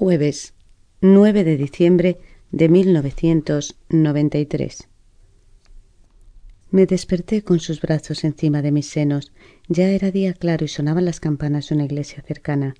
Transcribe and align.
jueves 0.00 0.54
9 1.02 1.44
de 1.44 1.58
diciembre 1.58 2.18
de 2.52 2.70
1993. 2.70 4.88
Me 6.70 6.86
desperté 6.86 7.44
con 7.44 7.60
sus 7.60 7.82
brazos 7.82 8.24
encima 8.24 8.62
de 8.62 8.72
mis 8.72 8.86
senos. 8.86 9.30
Ya 9.68 9.90
era 9.90 10.10
día 10.10 10.32
claro 10.32 10.64
y 10.64 10.68
sonaban 10.68 11.04
las 11.04 11.20
campanas 11.20 11.68
de 11.68 11.74
una 11.74 11.84
iglesia 11.84 12.22
cercana. 12.22 12.76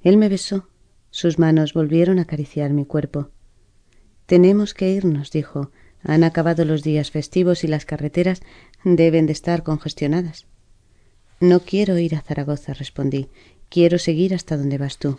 Él 0.00 0.16
me 0.16 0.30
besó. 0.30 0.70
Sus 1.10 1.38
manos 1.38 1.74
volvieron 1.74 2.18
a 2.18 2.22
acariciar 2.22 2.72
mi 2.72 2.86
cuerpo. 2.86 3.28
Tenemos 4.24 4.72
que 4.72 4.90
irnos, 4.90 5.30
dijo. 5.30 5.72
Han 6.04 6.24
acabado 6.24 6.64
los 6.64 6.82
días 6.82 7.10
festivos 7.10 7.64
y 7.64 7.68
las 7.68 7.84
carreteras 7.84 8.40
deben 8.82 9.26
de 9.26 9.34
estar 9.34 9.62
congestionadas. 9.62 10.46
No 11.38 11.60
quiero 11.60 11.98
ir 11.98 12.14
a 12.14 12.22
Zaragoza, 12.22 12.72
respondí. 12.72 13.28
Quiero 13.68 13.98
seguir 13.98 14.32
hasta 14.32 14.56
donde 14.56 14.78
vas 14.78 14.96
tú. 14.96 15.18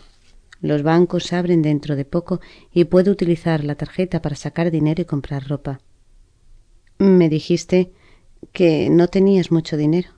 Los 0.60 0.82
bancos 0.82 1.32
abren 1.32 1.62
dentro 1.62 1.94
de 1.94 2.04
poco 2.04 2.40
y 2.72 2.84
puedo 2.84 3.12
utilizar 3.12 3.62
la 3.64 3.76
tarjeta 3.76 4.20
para 4.20 4.36
sacar 4.36 4.70
dinero 4.70 5.02
y 5.02 5.04
comprar 5.04 5.48
ropa. 5.48 5.80
Me 6.98 7.28
dijiste 7.28 7.92
que 8.52 8.90
no 8.90 9.08
tenías 9.08 9.52
mucho 9.52 9.76
dinero. 9.76 10.10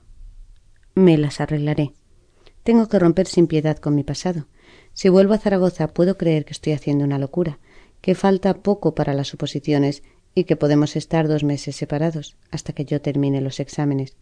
Me 0.95 1.17
las 1.17 1.39
arreglaré. 1.39 1.93
Tengo 2.63 2.87
que 2.87 2.99
romper 2.99 3.27
sin 3.27 3.47
piedad 3.47 3.77
con 3.77 3.95
mi 3.95 4.03
pasado. 4.03 4.47
Si 4.93 5.09
vuelvo 5.09 5.33
a 5.33 5.37
Zaragoza 5.37 5.87
puedo 5.93 6.17
creer 6.17 6.45
que 6.45 6.53
estoy 6.53 6.73
haciendo 6.73 7.05
una 7.05 7.19
locura, 7.19 7.59
que 8.01 8.15
falta 8.15 8.61
poco 8.61 8.95
para 8.95 9.13
las 9.13 9.27
suposiciones 9.27 10.03
y 10.33 10.45
que 10.45 10.55
podemos 10.55 10.95
estar 10.95 11.27
dos 11.27 11.43
meses 11.43 11.75
separados 11.75 12.37
hasta 12.49 12.73
que 12.73 12.85
yo 12.85 13.01
termine 13.01 13.41
los 13.41 13.59
exámenes. 13.59 14.15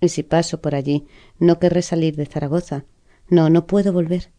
Y 0.00 0.08
si 0.08 0.22
paso 0.22 0.60
por 0.60 0.74
allí, 0.74 1.06
no 1.38 1.58
querré 1.58 1.82
salir 1.82 2.16
de 2.16 2.26
Zaragoza. 2.26 2.84
No, 3.28 3.50
no 3.50 3.66
puedo 3.66 3.92
volver. 3.92 4.30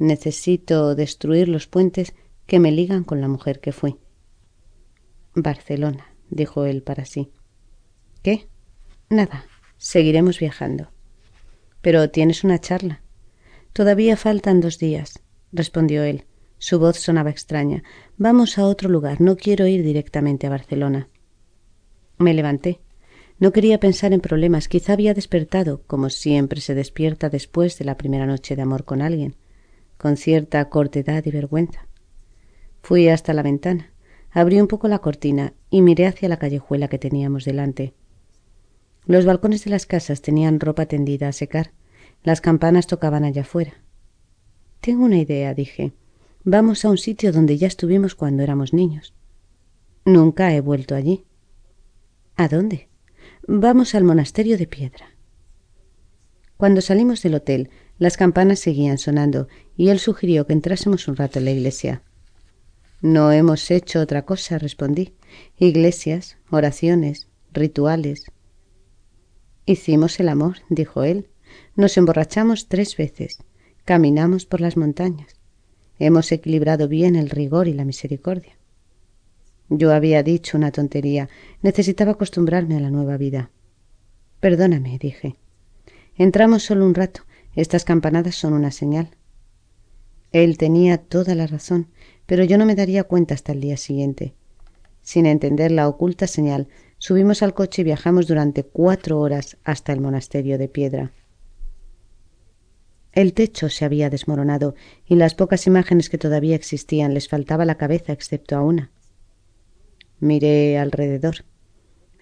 Necesito 0.00 0.94
destruir 0.94 1.46
los 1.50 1.66
puentes 1.66 2.14
que 2.46 2.58
me 2.58 2.72
ligan 2.72 3.04
con 3.04 3.20
la 3.20 3.28
mujer 3.28 3.60
que 3.60 3.70
fui. 3.70 3.98
Barcelona, 5.34 6.14
dijo 6.30 6.64
él 6.64 6.82
para 6.82 7.04
sí. 7.04 7.30
¿Qué? 8.22 8.48
Nada, 9.10 9.44
seguiremos 9.76 10.40
viajando. 10.40 10.90
Pero 11.82 12.08
tienes 12.08 12.44
una 12.44 12.58
charla. 12.58 13.02
Todavía 13.74 14.16
faltan 14.16 14.62
dos 14.62 14.78
días, 14.78 15.20
respondió 15.52 16.02
él. 16.02 16.24
Su 16.56 16.78
voz 16.78 16.98
sonaba 16.98 17.28
extraña. 17.28 17.82
Vamos 18.16 18.56
a 18.56 18.64
otro 18.64 18.88
lugar. 18.88 19.20
No 19.20 19.36
quiero 19.36 19.66
ir 19.66 19.84
directamente 19.84 20.46
a 20.46 20.50
Barcelona. 20.50 21.10
Me 22.16 22.32
levanté. 22.32 22.80
No 23.38 23.52
quería 23.52 23.78
pensar 23.78 24.14
en 24.14 24.22
problemas. 24.22 24.68
Quizá 24.68 24.94
había 24.94 25.12
despertado, 25.12 25.82
como 25.86 26.08
siempre 26.08 26.62
se 26.62 26.74
despierta 26.74 27.28
después 27.28 27.76
de 27.78 27.84
la 27.84 27.98
primera 27.98 28.24
noche 28.24 28.56
de 28.56 28.62
amor 28.62 28.86
con 28.86 29.02
alguien 29.02 29.36
con 30.00 30.16
cierta 30.16 30.66
cortedad 30.70 31.22
y 31.26 31.30
vergüenza. 31.30 31.86
Fui 32.80 33.08
hasta 33.10 33.34
la 33.34 33.42
ventana, 33.42 33.92
abrí 34.30 34.58
un 34.58 34.66
poco 34.66 34.88
la 34.88 35.00
cortina 35.00 35.52
y 35.68 35.82
miré 35.82 36.06
hacia 36.06 36.30
la 36.30 36.38
callejuela 36.38 36.88
que 36.88 36.98
teníamos 36.98 37.44
delante. 37.44 37.92
Los 39.04 39.26
balcones 39.26 39.62
de 39.64 39.70
las 39.70 39.84
casas 39.84 40.22
tenían 40.22 40.58
ropa 40.58 40.86
tendida 40.86 41.28
a 41.28 41.32
secar. 41.32 41.72
Las 42.22 42.40
campanas 42.40 42.86
tocaban 42.86 43.24
allá 43.24 43.42
afuera. 43.42 43.74
Tengo 44.80 45.04
una 45.04 45.18
idea, 45.18 45.52
dije. 45.52 45.92
Vamos 46.44 46.86
a 46.86 46.88
un 46.88 46.96
sitio 46.96 47.30
donde 47.30 47.58
ya 47.58 47.66
estuvimos 47.66 48.14
cuando 48.14 48.42
éramos 48.42 48.72
niños. 48.72 49.12
Nunca 50.06 50.54
he 50.54 50.62
vuelto 50.62 50.94
allí. 50.94 51.26
¿A 52.36 52.48
dónde? 52.48 52.88
Vamos 53.46 53.94
al 53.94 54.04
monasterio 54.04 54.56
de 54.56 54.66
piedra. 54.66 55.10
Cuando 56.56 56.80
salimos 56.80 57.22
del 57.22 57.34
hotel, 57.34 57.68
las 58.00 58.16
campanas 58.16 58.58
seguían 58.58 58.96
sonando 58.96 59.46
y 59.76 59.90
él 59.90 59.98
sugirió 59.98 60.46
que 60.46 60.54
entrásemos 60.54 61.06
un 61.06 61.16
rato 61.16 61.38
en 61.38 61.44
la 61.44 61.50
iglesia. 61.50 62.02
No 63.02 63.30
hemos 63.30 63.70
hecho 63.70 64.00
otra 64.00 64.24
cosa, 64.24 64.58
respondí. 64.58 65.12
Iglesias, 65.58 66.38
oraciones, 66.50 67.28
rituales. 67.52 68.24
Hicimos 69.66 70.18
el 70.18 70.30
amor, 70.30 70.56
dijo 70.70 71.04
él. 71.04 71.28
Nos 71.76 71.98
emborrachamos 71.98 72.68
tres 72.68 72.96
veces. 72.96 73.36
Caminamos 73.84 74.46
por 74.46 74.62
las 74.62 74.78
montañas. 74.78 75.38
Hemos 75.98 76.32
equilibrado 76.32 76.88
bien 76.88 77.16
el 77.16 77.28
rigor 77.28 77.68
y 77.68 77.74
la 77.74 77.84
misericordia. 77.84 78.56
Yo 79.68 79.92
había 79.92 80.22
dicho 80.22 80.56
una 80.56 80.72
tontería. 80.72 81.28
Necesitaba 81.60 82.12
acostumbrarme 82.12 82.78
a 82.78 82.80
la 82.80 82.90
nueva 82.90 83.18
vida. 83.18 83.50
Perdóname, 84.40 84.98
dije. 84.98 85.36
Entramos 86.16 86.62
solo 86.62 86.86
un 86.86 86.94
rato 86.94 87.24
estas 87.54 87.84
campanadas 87.84 88.34
son 88.34 88.52
una 88.52 88.70
señal. 88.70 89.16
Él 90.32 90.58
tenía 90.58 90.98
toda 90.98 91.34
la 91.34 91.46
razón, 91.46 91.88
pero 92.26 92.44
yo 92.44 92.58
no 92.58 92.66
me 92.66 92.76
daría 92.76 93.04
cuenta 93.04 93.34
hasta 93.34 93.52
el 93.52 93.60
día 93.60 93.76
siguiente. 93.76 94.34
Sin 95.02 95.26
entender 95.26 95.72
la 95.72 95.88
oculta 95.88 96.26
señal, 96.26 96.68
subimos 96.98 97.42
al 97.42 97.54
coche 97.54 97.82
y 97.82 97.84
viajamos 97.84 98.26
durante 98.26 98.62
cuatro 98.62 99.18
horas 99.18 99.56
hasta 99.64 99.92
el 99.92 100.00
monasterio 100.00 100.58
de 100.58 100.68
piedra. 100.68 101.12
El 103.12 103.32
techo 103.34 103.68
se 103.68 103.84
había 103.84 104.08
desmoronado 104.08 104.76
y 105.04 105.16
las 105.16 105.34
pocas 105.34 105.66
imágenes 105.66 106.08
que 106.08 106.18
todavía 106.18 106.54
existían 106.54 107.12
les 107.12 107.28
faltaba 107.28 107.64
la 107.64 107.76
cabeza 107.76 108.12
excepto 108.12 108.56
a 108.56 108.62
una. 108.62 108.92
Miré 110.20 110.78
alrededor. 110.78 111.44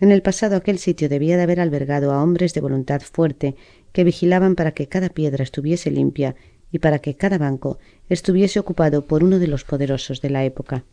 En 0.00 0.12
el 0.12 0.22
pasado 0.22 0.56
aquel 0.56 0.78
sitio 0.78 1.08
debía 1.08 1.36
de 1.36 1.42
haber 1.42 1.60
albergado 1.60 2.12
a 2.12 2.22
hombres 2.22 2.54
de 2.54 2.60
voluntad 2.60 3.00
fuerte 3.00 3.56
que 3.92 4.04
vigilaban 4.04 4.54
para 4.54 4.72
que 4.72 4.86
cada 4.86 5.08
piedra 5.08 5.42
estuviese 5.42 5.90
limpia 5.90 6.36
y 6.70 6.78
para 6.78 7.00
que 7.00 7.16
cada 7.16 7.38
banco 7.38 7.78
estuviese 8.08 8.60
ocupado 8.60 9.06
por 9.06 9.24
uno 9.24 9.38
de 9.38 9.48
los 9.48 9.64
poderosos 9.64 10.20
de 10.20 10.30
la 10.30 10.44
época. 10.44 10.84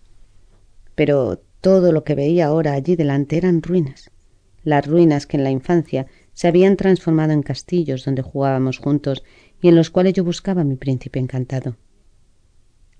Pero 0.95 1.41
todo 1.61 1.91
lo 1.91 2.03
que 2.03 2.15
veía 2.15 2.47
ahora 2.47 2.73
allí 2.73 2.95
delante 2.95 3.37
eran 3.37 3.61
ruinas, 3.61 4.11
las 4.63 4.87
ruinas 4.87 5.27
que 5.27 5.37
en 5.37 5.43
la 5.43 5.51
infancia 5.51 6.07
se 6.33 6.47
habían 6.47 6.75
transformado 6.75 7.33
en 7.33 7.43
castillos 7.43 8.05
donde 8.05 8.21
jugábamos 8.21 8.79
juntos 8.79 9.23
y 9.61 9.67
en 9.67 9.75
los 9.75 9.89
cuales 9.89 10.13
yo 10.13 10.23
buscaba 10.23 10.63
mi 10.63 10.75
príncipe 10.75 11.19
encantado. 11.19 11.77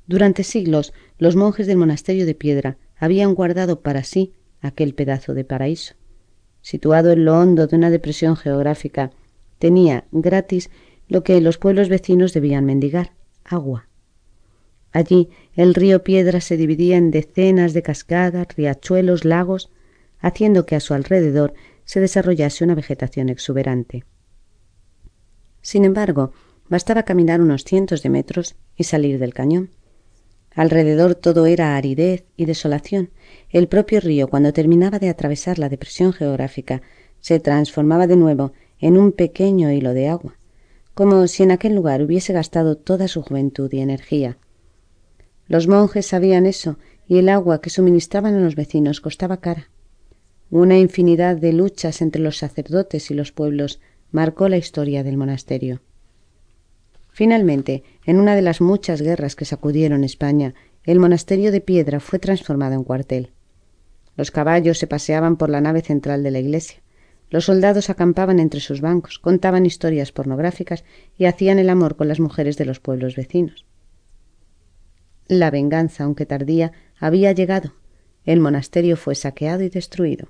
Durante 0.07 0.43
siglos 0.43 0.93
los 1.17 1.35
monjes 1.35 1.65
del 1.65 1.77
monasterio 1.77 2.25
de 2.27 2.35
piedra 2.35 2.77
habían 2.97 3.33
guardado 3.33 3.81
para 3.81 4.03
sí 4.03 4.33
aquel 4.65 4.93
pedazo 4.93 5.33
de 5.33 5.43
paraíso. 5.43 5.95
Situado 6.61 7.11
en 7.11 7.25
lo 7.25 7.39
hondo 7.39 7.67
de 7.67 7.75
una 7.75 7.89
depresión 7.89 8.35
geográfica, 8.35 9.11
tenía 9.59 10.05
gratis 10.11 10.69
lo 11.07 11.23
que 11.23 11.39
los 11.41 11.57
pueblos 11.57 11.89
vecinos 11.89 12.33
debían 12.33 12.65
mendigar, 12.65 13.13
agua. 13.43 13.87
Allí 14.91 15.29
el 15.55 15.75
río 15.75 16.03
Piedra 16.03 16.41
se 16.41 16.57
dividía 16.57 16.97
en 16.97 17.11
decenas 17.11 17.73
de 17.73 17.83
cascadas, 17.83 18.47
riachuelos, 18.55 19.25
lagos, 19.25 19.69
haciendo 20.19 20.65
que 20.65 20.75
a 20.75 20.79
su 20.79 20.93
alrededor 20.93 21.53
se 21.83 21.99
desarrollase 21.99 22.63
una 22.63 22.75
vegetación 22.75 23.29
exuberante. 23.29 24.05
Sin 25.61 25.85
embargo, 25.85 26.31
bastaba 26.69 27.03
caminar 27.03 27.41
unos 27.41 27.63
cientos 27.63 28.01
de 28.03 28.09
metros 28.09 28.55
y 28.75 28.85
salir 28.85 29.19
del 29.19 29.33
cañón. 29.33 29.69
Alrededor 30.55 31.15
todo 31.15 31.45
era 31.45 31.75
aridez 31.75 32.23
y 32.37 32.45
desolación. 32.45 33.11
El 33.49 33.67
propio 33.67 33.99
río, 33.99 34.29
cuando 34.29 34.53
terminaba 34.53 34.99
de 34.99 35.09
atravesar 35.09 35.59
la 35.59 35.67
depresión 35.67 36.13
geográfica, 36.13 36.81
se 37.19 37.41
transformaba 37.41 38.07
de 38.07 38.15
nuevo 38.15 38.53
en 38.79 38.97
un 38.97 39.11
pequeño 39.11 39.71
hilo 39.71 39.93
de 39.93 40.07
agua, 40.07 40.37
como 40.93 41.27
si 41.27 41.43
en 41.43 41.51
aquel 41.51 41.75
lugar 41.75 42.01
hubiese 42.01 42.31
gastado 42.31 42.77
toda 42.77 43.09
su 43.09 43.21
juventud 43.21 43.71
y 43.73 43.81
energía. 43.81 44.37
Los 45.47 45.67
monjes 45.67 46.07
sabían 46.07 46.45
eso, 46.45 46.79
y 47.05 47.17
el 47.17 47.27
agua 47.29 47.59
que 47.59 47.69
suministraban 47.69 48.33
a 48.35 48.39
los 48.39 48.55
vecinos 48.55 49.01
costaba 49.01 49.41
cara. 49.41 49.69
Una 50.49 50.79
infinidad 50.79 51.35
de 51.35 51.51
luchas 51.51 52.01
entre 52.01 52.21
los 52.21 52.37
sacerdotes 52.37 53.11
y 53.11 53.13
los 53.13 53.33
pueblos 53.33 53.81
marcó 54.11 54.47
la 54.47 54.57
historia 54.57 55.03
del 55.03 55.17
monasterio. 55.17 55.81
Finalmente, 57.15 57.85
en 58.05 58.19
una 58.19 58.35
de 58.35 58.41
las 58.41 58.59
muchas 58.59 59.01
guerras 59.01 59.37
que 59.37 59.45
sacudieron 59.45 60.03
España, 60.03 60.53
el 60.83 60.99
monasterio 60.99 61.53
de 61.53 61.61
piedra 61.61 62.01
fue 62.01 62.19
transformado 62.19 62.73
en 62.75 62.83
cuartel. 62.83 63.31
Los 64.17 64.31
caballos 64.31 64.79
se 64.79 64.85
paseaban 64.85 65.37
por 65.37 65.49
la 65.49 65.61
nave 65.61 65.79
central 65.79 66.23
de 66.23 66.31
la 66.31 66.39
iglesia. 66.39 66.81
Los 67.29 67.45
soldados 67.45 67.89
acampaban 67.89 68.37
entre 68.41 68.59
sus 68.59 68.81
bancos, 68.81 69.17
contaban 69.17 69.65
historias 69.65 70.11
pornográficas 70.11 70.83
y 71.17 71.23
hacían 71.23 71.57
el 71.57 71.69
amor 71.69 71.95
con 71.95 72.09
las 72.09 72.19
mujeres 72.19 72.57
de 72.57 72.65
los 72.65 72.81
pueblos 72.81 73.15
vecinos. 73.15 73.65
La 75.29 75.51
venganza, 75.51 76.03
aunque 76.03 76.25
tardía, 76.25 76.73
había 76.99 77.31
llegado. 77.31 77.75
El 78.25 78.41
monasterio 78.41 78.97
fue 78.97 79.15
saqueado 79.15 79.63
y 79.63 79.69
destruido. 79.69 80.27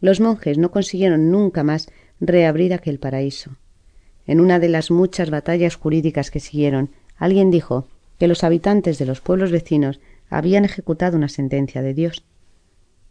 Los 0.00 0.18
monjes 0.18 0.56
no 0.56 0.70
consiguieron 0.70 1.30
nunca 1.30 1.62
más 1.62 1.90
reabrir 2.20 2.72
aquel 2.72 2.98
paraíso. 2.98 3.58
En 4.28 4.40
una 4.40 4.58
de 4.58 4.68
las 4.68 4.90
muchas 4.90 5.30
batallas 5.30 5.74
jurídicas 5.74 6.30
que 6.30 6.38
siguieron, 6.38 6.90
alguien 7.16 7.50
dijo 7.50 7.88
que 8.18 8.28
los 8.28 8.44
habitantes 8.44 8.98
de 8.98 9.06
los 9.06 9.22
pueblos 9.22 9.50
vecinos 9.50 10.00
habían 10.28 10.66
ejecutado 10.66 11.16
una 11.16 11.30
sentencia 11.30 11.80
de 11.80 11.94
Dios. 11.94 12.26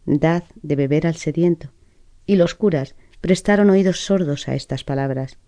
Dad 0.06 0.44
de 0.62 0.76
beber 0.76 1.08
al 1.08 1.16
sediento. 1.16 1.72
Y 2.24 2.36
los 2.36 2.54
curas 2.54 2.94
prestaron 3.20 3.68
oídos 3.68 4.04
sordos 4.04 4.46
a 4.46 4.54
estas 4.54 4.84
palabras. 4.84 5.38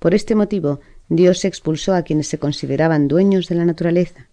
Por 0.00 0.14
este 0.14 0.34
motivo, 0.34 0.80
Dios 1.08 1.46
expulsó 1.46 1.94
a 1.94 2.02
quienes 2.02 2.28
se 2.28 2.38
consideraban 2.38 3.08
dueños 3.08 3.48
de 3.48 3.54
la 3.54 3.64
naturaleza. 3.64 4.28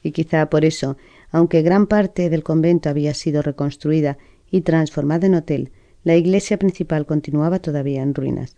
Y 0.00 0.12
quizá 0.12 0.48
por 0.48 0.64
eso, 0.64 0.96
aunque 1.32 1.62
gran 1.62 1.88
parte 1.88 2.30
del 2.30 2.44
convento 2.44 2.88
había 2.88 3.14
sido 3.14 3.42
reconstruida 3.42 4.16
y 4.48 4.60
transformada 4.60 5.26
en 5.26 5.34
hotel, 5.34 5.72
la 6.04 6.14
iglesia 6.14 6.56
principal 6.56 7.04
continuaba 7.04 7.58
todavía 7.58 8.02
en 8.02 8.14
ruinas. 8.14 8.54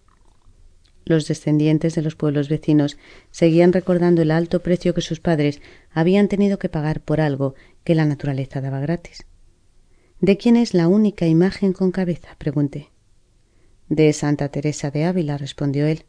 Los 1.09 1.27
descendientes 1.27 1.95
de 1.95 2.03
los 2.03 2.17
pueblos 2.17 2.51
vecinos 2.51 2.99
seguían 3.31 3.73
recordando 3.73 4.21
el 4.21 4.31
alto 4.31 4.63
precio 4.63 4.93
que 4.93 5.01
sus 5.01 5.21
padres 5.21 5.63
habían 5.91 6.29
tenido 6.29 6.59
que 6.59 6.69
pagar 6.69 7.01
por 7.01 7.23
algo 7.23 7.55
que 7.83 7.95
la 7.95 8.05
naturaleza 8.05 8.61
daba 8.61 8.79
gratis. 8.79 9.27
¿De 10.21 10.37
quién 10.37 10.57
es 10.57 10.75
la 10.75 10.87
única 10.87 11.27
imagen 11.27 11.73
con 11.73 11.93
cabeza? 11.93 12.37
pregunté. 12.37 12.91
De 13.89 14.13
Santa 14.13 14.51
Teresa 14.51 14.91
de 14.91 15.07
Ávila, 15.07 15.39
respondió 15.39 15.87
él. 15.87 16.05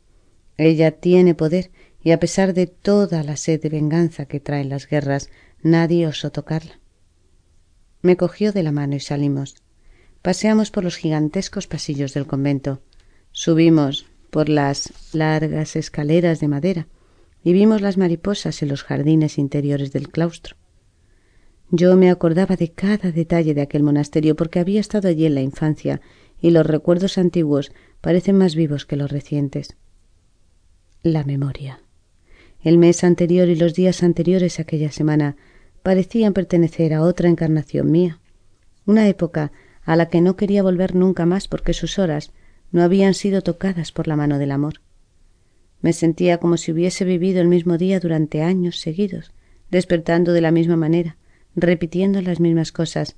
Ella 0.58 0.92
tiene 0.92 1.34
poder 1.34 1.72
y 2.04 2.12
a 2.12 2.20
pesar 2.20 2.54
de 2.54 2.68
toda 2.68 3.24
la 3.24 3.38
sed 3.38 3.62
de 3.62 3.70
venganza 3.70 4.26
que 4.26 4.42
traen 4.42 4.68
las 4.68 4.86
guerras, 4.86 5.30
nadie 5.62 6.08
osó 6.08 6.30
tocarla. 6.30 6.82
Me 8.02 8.18
cogió 8.18 8.52
de 8.52 8.64
la 8.64 8.74
mano 8.74 8.98
y 8.98 9.00
salimos. 9.00 9.56
Paseamos 10.22 10.72
por 10.72 10.84
los 10.84 10.98
gigantescos 10.98 11.68
pasillos 11.68 12.14
del 12.14 12.28
convento. 12.28 12.82
Subimos 13.32 14.09
por 14.30 14.50
las 14.50 15.14
largas 15.14 15.76
escaleras 15.76 16.40
de 16.40 16.48
madera 16.48 16.88
y 17.44 17.54
vimos 17.54 17.82
las 17.82 17.98
mariposas 17.98 18.62
en 18.62 18.70
los 18.70 18.84
jardines 18.84 19.38
interiores 19.38 19.92
del 19.92 20.10
claustro. 20.10 20.56
Yo 21.72 21.96
me 21.96 22.10
acordaba 22.10 22.56
de 22.56 22.72
cada 22.72 23.12
detalle 23.12 23.54
de 23.54 23.62
aquel 23.62 23.84
monasterio 23.84 24.36
porque 24.36 24.60
había 24.60 24.80
estado 24.80 25.08
allí 25.08 25.26
en 25.26 25.36
la 25.36 25.42
infancia 25.42 26.02
y 26.42 26.52
los 26.52 26.66
recuerdos 26.66 27.18
antiguos 27.18 27.72
parecen 28.02 28.38
más 28.38 28.56
vivos 28.56 28.86
que 28.86 28.96
los 28.96 29.12
recientes. 29.12 29.78
La 31.04 31.24
memoria. 31.24 31.82
El 32.62 32.78
mes 32.78 33.04
anterior 33.04 33.48
y 33.48 33.56
los 33.56 33.74
días 33.74 34.04
anteriores 34.04 34.60
a 34.60 34.64
aquella 34.64 34.92
semana 34.92 35.38
parecían 35.84 36.34
pertenecer 36.34 36.94
a 36.94 37.04
otra 37.04 37.30
encarnación 37.30 37.92
mía, 37.92 38.20
una 38.86 39.08
época 39.08 39.52
a 39.84 39.96
la 39.96 40.10
que 40.10 40.22
no 40.22 40.36
quería 40.36 40.64
volver 40.64 40.96
nunca 40.96 41.26
más 41.26 41.48
porque 41.48 41.74
sus 41.74 42.00
horas 42.00 42.34
no 42.72 42.84
habían 42.84 43.14
sido 43.14 43.42
tocadas 43.42 43.92
por 43.92 44.08
la 44.08 44.16
mano 44.16 44.38
del 44.38 44.52
amor. 44.52 44.82
Me 45.82 45.94
sentía 45.94 46.38
como 46.40 46.58
si 46.58 46.72
hubiese 46.72 47.06
vivido 47.06 47.42
el 47.42 47.48
mismo 47.48 47.78
día 47.78 48.00
durante 48.00 48.42
años 48.42 48.80
seguidos, 48.80 49.32
despertando 49.72 50.34
de 50.34 50.42
la 50.42 50.52
misma 50.52 50.76
manera, 50.76 51.18
repitiendo 51.56 52.22
las 52.22 52.40
mismas 52.40 52.72
cosas 52.72 53.16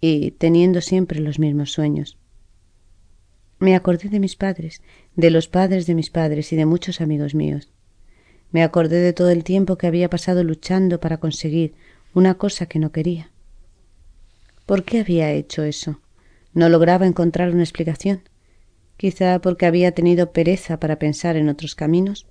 y 0.00 0.32
teniendo 0.32 0.80
siempre 0.80 1.20
los 1.20 1.38
mismos 1.38 1.72
sueños. 1.72 2.18
Me 3.58 3.74
acordé 3.74 4.08
de 4.08 4.20
mis 4.20 4.36
padres, 4.36 4.82
de 5.16 5.30
los 5.30 5.48
padres 5.48 5.86
de 5.86 5.94
mis 5.94 6.10
padres 6.10 6.52
y 6.52 6.56
de 6.56 6.66
muchos 6.66 7.00
amigos 7.00 7.34
míos. 7.34 7.70
Me 8.50 8.62
acordé 8.62 9.00
de 9.00 9.12
todo 9.12 9.30
el 9.30 9.42
tiempo 9.42 9.76
que 9.76 9.86
había 9.86 10.10
pasado 10.10 10.44
luchando 10.44 11.00
para 11.00 11.18
conseguir 11.18 11.74
una 12.12 12.34
cosa 12.34 12.66
que 12.66 12.78
no 12.78 12.92
quería. 12.92 13.30
¿Por 14.66 14.84
qué 14.84 15.00
había 15.00 15.32
hecho 15.32 15.62
eso? 15.64 16.00
No 16.52 16.68
lograba 16.68 17.06
encontrar 17.06 17.50
una 17.50 17.62
explicación. 17.62 18.22
Quizá 18.96 19.40
porque 19.40 19.66
había 19.66 19.92
tenido 19.92 20.32
pereza 20.32 20.78
para 20.78 20.98
pensar 20.98 21.36
en 21.36 21.48
otros 21.48 21.74
caminos, 21.74 22.26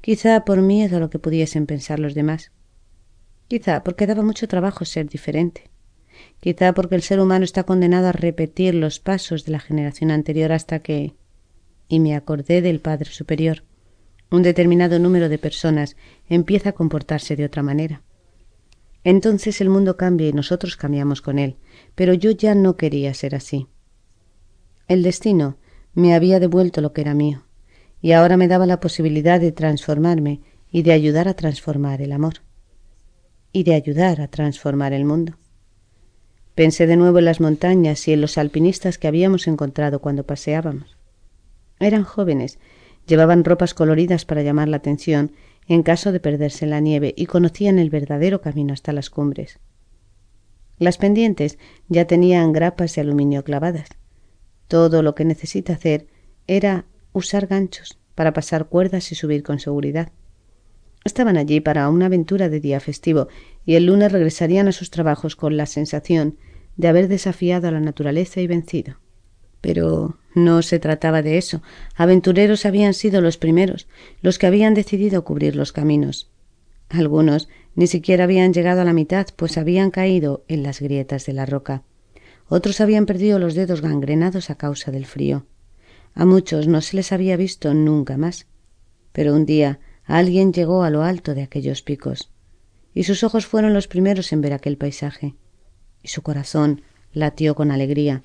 quizá 0.00 0.44
por 0.44 0.62
miedo 0.62 0.96
a 0.96 1.00
lo 1.00 1.10
que 1.10 1.18
pudiesen 1.18 1.66
pensar 1.66 2.00
los 2.00 2.14
demás, 2.14 2.52
quizá 3.48 3.84
porque 3.84 4.06
daba 4.06 4.22
mucho 4.22 4.48
trabajo 4.48 4.84
ser 4.84 5.08
diferente, 5.08 5.70
quizá 6.40 6.72
porque 6.72 6.94
el 6.94 7.02
ser 7.02 7.20
humano 7.20 7.44
está 7.44 7.64
condenado 7.64 8.08
a 8.08 8.12
repetir 8.12 8.74
los 8.74 8.98
pasos 8.98 9.44
de 9.44 9.52
la 9.52 9.60
generación 9.60 10.10
anterior 10.10 10.52
hasta 10.52 10.78
que 10.80 11.14
y 11.88 12.00
me 12.00 12.16
acordé 12.16 12.62
del 12.62 12.80
Padre 12.80 13.10
Superior. 13.10 13.62
Un 14.30 14.42
determinado 14.42 14.98
número 14.98 15.28
de 15.28 15.38
personas 15.38 15.96
empieza 16.28 16.70
a 16.70 16.72
comportarse 16.72 17.36
de 17.36 17.44
otra 17.44 17.62
manera. 17.62 18.02
Entonces 19.04 19.60
el 19.60 19.70
mundo 19.70 19.96
cambia 19.96 20.28
y 20.28 20.32
nosotros 20.32 20.76
cambiamos 20.76 21.22
con 21.22 21.38
él, 21.38 21.56
pero 21.94 22.12
yo 22.12 22.32
ya 22.32 22.56
no 22.56 22.76
quería 22.76 23.14
ser 23.14 23.36
así. 23.36 23.68
El 24.88 25.04
destino 25.04 25.58
me 25.96 26.14
había 26.14 26.38
devuelto 26.38 26.82
lo 26.82 26.92
que 26.92 27.00
era 27.00 27.14
mío, 27.14 27.42
y 28.02 28.12
ahora 28.12 28.36
me 28.36 28.48
daba 28.48 28.66
la 28.66 28.80
posibilidad 28.80 29.40
de 29.40 29.50
transformarme 29.50 30.42
y 30.70 30.82
de 30.82 30.92
ayudar 30.92 31.26
a 31.26 31.34
transformar 31.34 32.02
el 32.02 32.12
amor, 32.12 32.34
y 33.50 33.64
de 33.64 33.74
ayudar 33.74 34.20
a 34.20 34.28
transformar 34.28 34.92
el 34.92 35.06
mundo. 35.06 35.38
Pensé 36.54 36.86
de 36.86 36.96
nuevo 36.96 37.18
en 37.18 37.24
las 37.24 37.40
montañas 37.40 38.06
y 38.08 38.12
en 38.12 38.20
los 38.20 38.36
alpinistas 38.36 38.98
que 38.98 39.08
habíamos 39.08 39.48
encontrado 39.48 40.00
cuando 40.00 40.24
paseábamos. 40.24 40.98
Eran 41.80 42.04
jóvenes, 42.04 42.58
llevaban 43.06 43.42
ropas 43.42 43.72
coloridas 43.72 44.26
para 44.26 44.42
llamar 44.42 44.68
la 44.68 44.76
atención 44.76 45.32
en 45.66 45.82
caso 45.82 46.12
de 46.12 46.20
perderse 46.20 46.66
en 46.66 46.72
la 46.72 46.80
nieve 46.80 47.14
y 47.16 47.24
conocían 47.24 47.78
el 47.78 47.88
verdadero 47.88 48.42
camino 48.42 48.74
hasta 48.74 48.92
las 48.92 49.08
cumbres. 49.08 49.60
Las 50.78 50.98
pendientes 50.98 51.58
ya 51.88 52.06
tenían 52.06 52.52
grapas 52.52 52.94
de 52.94 53.00
aluminio 53.00 53.44
clavadas. 53.44 53.88
Todo 54.68 55.02
lo 55.02 55.14
que 55.14 55.24
necesita 55.24 55.74
hacer 55.74 56.06
era 56.46 56.84
usar 57.12 57.46
ganchos 57.46 57.98
para 58.14 58.32
pasar 58.32 58.66
cuerdas 58.66 59.12
y 59.12 59.14
subir 59.14 59.42
con 59.42 59.60
seguridad. 59.60 60.10
Estaban 61.04 61.36
allí 61.36 61.60
para 61.60 61.88
una 61.88 62.06
aventura 62.06 62.48
de 62.48 62.58
día 62.58 62.80
festivo 62.80 63.28
y 63.64 63.76
el 63.76 63.86
lunes 63.86 64.10
regresarían 64.10 64.66
a 64.66 64.72
sus 64.72 64.90
trabajos 64.90 65.36
con 65.36 65.56
la 65.56 65.66
sensación 65.66 66.36
de 66.76 66.88
haber 66.88 67.08
desafiado 67.08 67.68
a 67.68 67.70
la 67.70 67.80
naturaleza 67.80 68.40
y 68.40 68.46
vencido. 68.46 68.98
Pero 69.60 70.18
no 70.34 70.62
se 70.62 70.78
trataba 70.78 71.22
de 71.22 71.38
eso. 71.38 71.62
Aventureros 71.94 72.66
habían 72.66 72.92
sido 72.92 73.20
los 73.20 73.38
primeros, 73.38 73.86
los 74.20 74.38
que 74.38 74.46
habían 74.46 74.74
decidido 74.74 75.24
cubrir 75.24 75.56
los 75.56 75.72
caminos. 75.72 76.30
Algunos 76.88 77.48
ni 77.74 77.86
siquiera 77.86 78.24
habían 78.24 78.52
llegado 78.52 78.80
a 78.80 78.84
la 78.84 78.92
mitad, 78.92 79.26
pues 79.36 79.58
habían 79.58 79.90
caído 79.90 80.44
en 80.48 80.62
las 80.62 80.80
grietas 80.80 81.26
de 81.26 81.32
la 81.32 81.46
roca. 81.46 81.82
Otros 82.48 82.80
habían 82.80 83.06
perdido 83.06 83.38
los 83.38 83.54
dedos 83.54 83.80
gangrenados 83.80 84.50
a 84.50 84.54
causa 84.54 84.90
del 84.90 85.06
frío. 85.06 85.46
A 86.14 86.24
muchos 86.24 86.68
no 86.68 86.80
se 86.80 86.96
les 86.96 87.12
había 87.12 87.36
visto 87.36 87.74
nunca 87.74 88.16
más. 88.16 88.46
Pero 89.12 89.34
un 89.34 89.46
día 89.46 89.80
alguien 90.04 90.52
llegó 90.52 90.82
a 90.82 90.90
lo 90.90 91.02
alto 91.02 91.34
de 91.34 91.42
aquellos 91.42 91.82
picos, 91.82 92.30
y 92.94 93.04
sus 93.04 93.24
ojos 93.24 93.46
fueron 93.46 93.74
los 93.74 93.88
primeros 93.88 94.32
en 94.32 94.40
ver 94.40 94.52
aquel 94.52 94.76
paisaje, 94.76 95.34
y 96.02 96.08
su 96.08 96.22
corazón 96.22 96.82
latió 97.12 97.54
con 97.54 97.70
alegría 97.70 98.22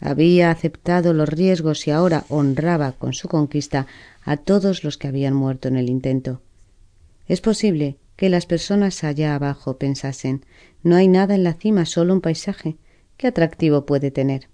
había 0.00 0.50
aceptado 0.50 1.12
los 1.12 1.28
riesgos 1.28 1.86
y 1.86 1.90
ahora 1.90 2.24
honraba 2.28 2.92
con 2.92 3.14
su 3.14 3.28
conquista 3.28 3.86
a 4.24 4.36
todos 4.36 4.84
los 4.84 4.96
que 4.96 5.08
habían 5.08 5.34
muerto 5.34 5.68
en 5.68 5.76
el 5.76 5.88
intento. 5.88 6.40
Es 7.26 7.40
posible 7.40 7.96
que 8.16 8.28
las 8.28 8.46
personas 8.46 9.04
allá 9.04 9.34
abajo 9.34 9.76
pensasen 9.78 10.44
no 10.82 10.96
hay 10.96 11.08
nada 11.08 11.34
en 11.34 11.44
la 11.44 11.54
cima, 11.54 11.84
solo 11.84 12.14
un 12.14 12.20
paisaje. 12.20 12.76
¿Qué 13.18 13.26
atractivo 13.26 13.84
puede 13.84 14.12
tener? 14.12 14.48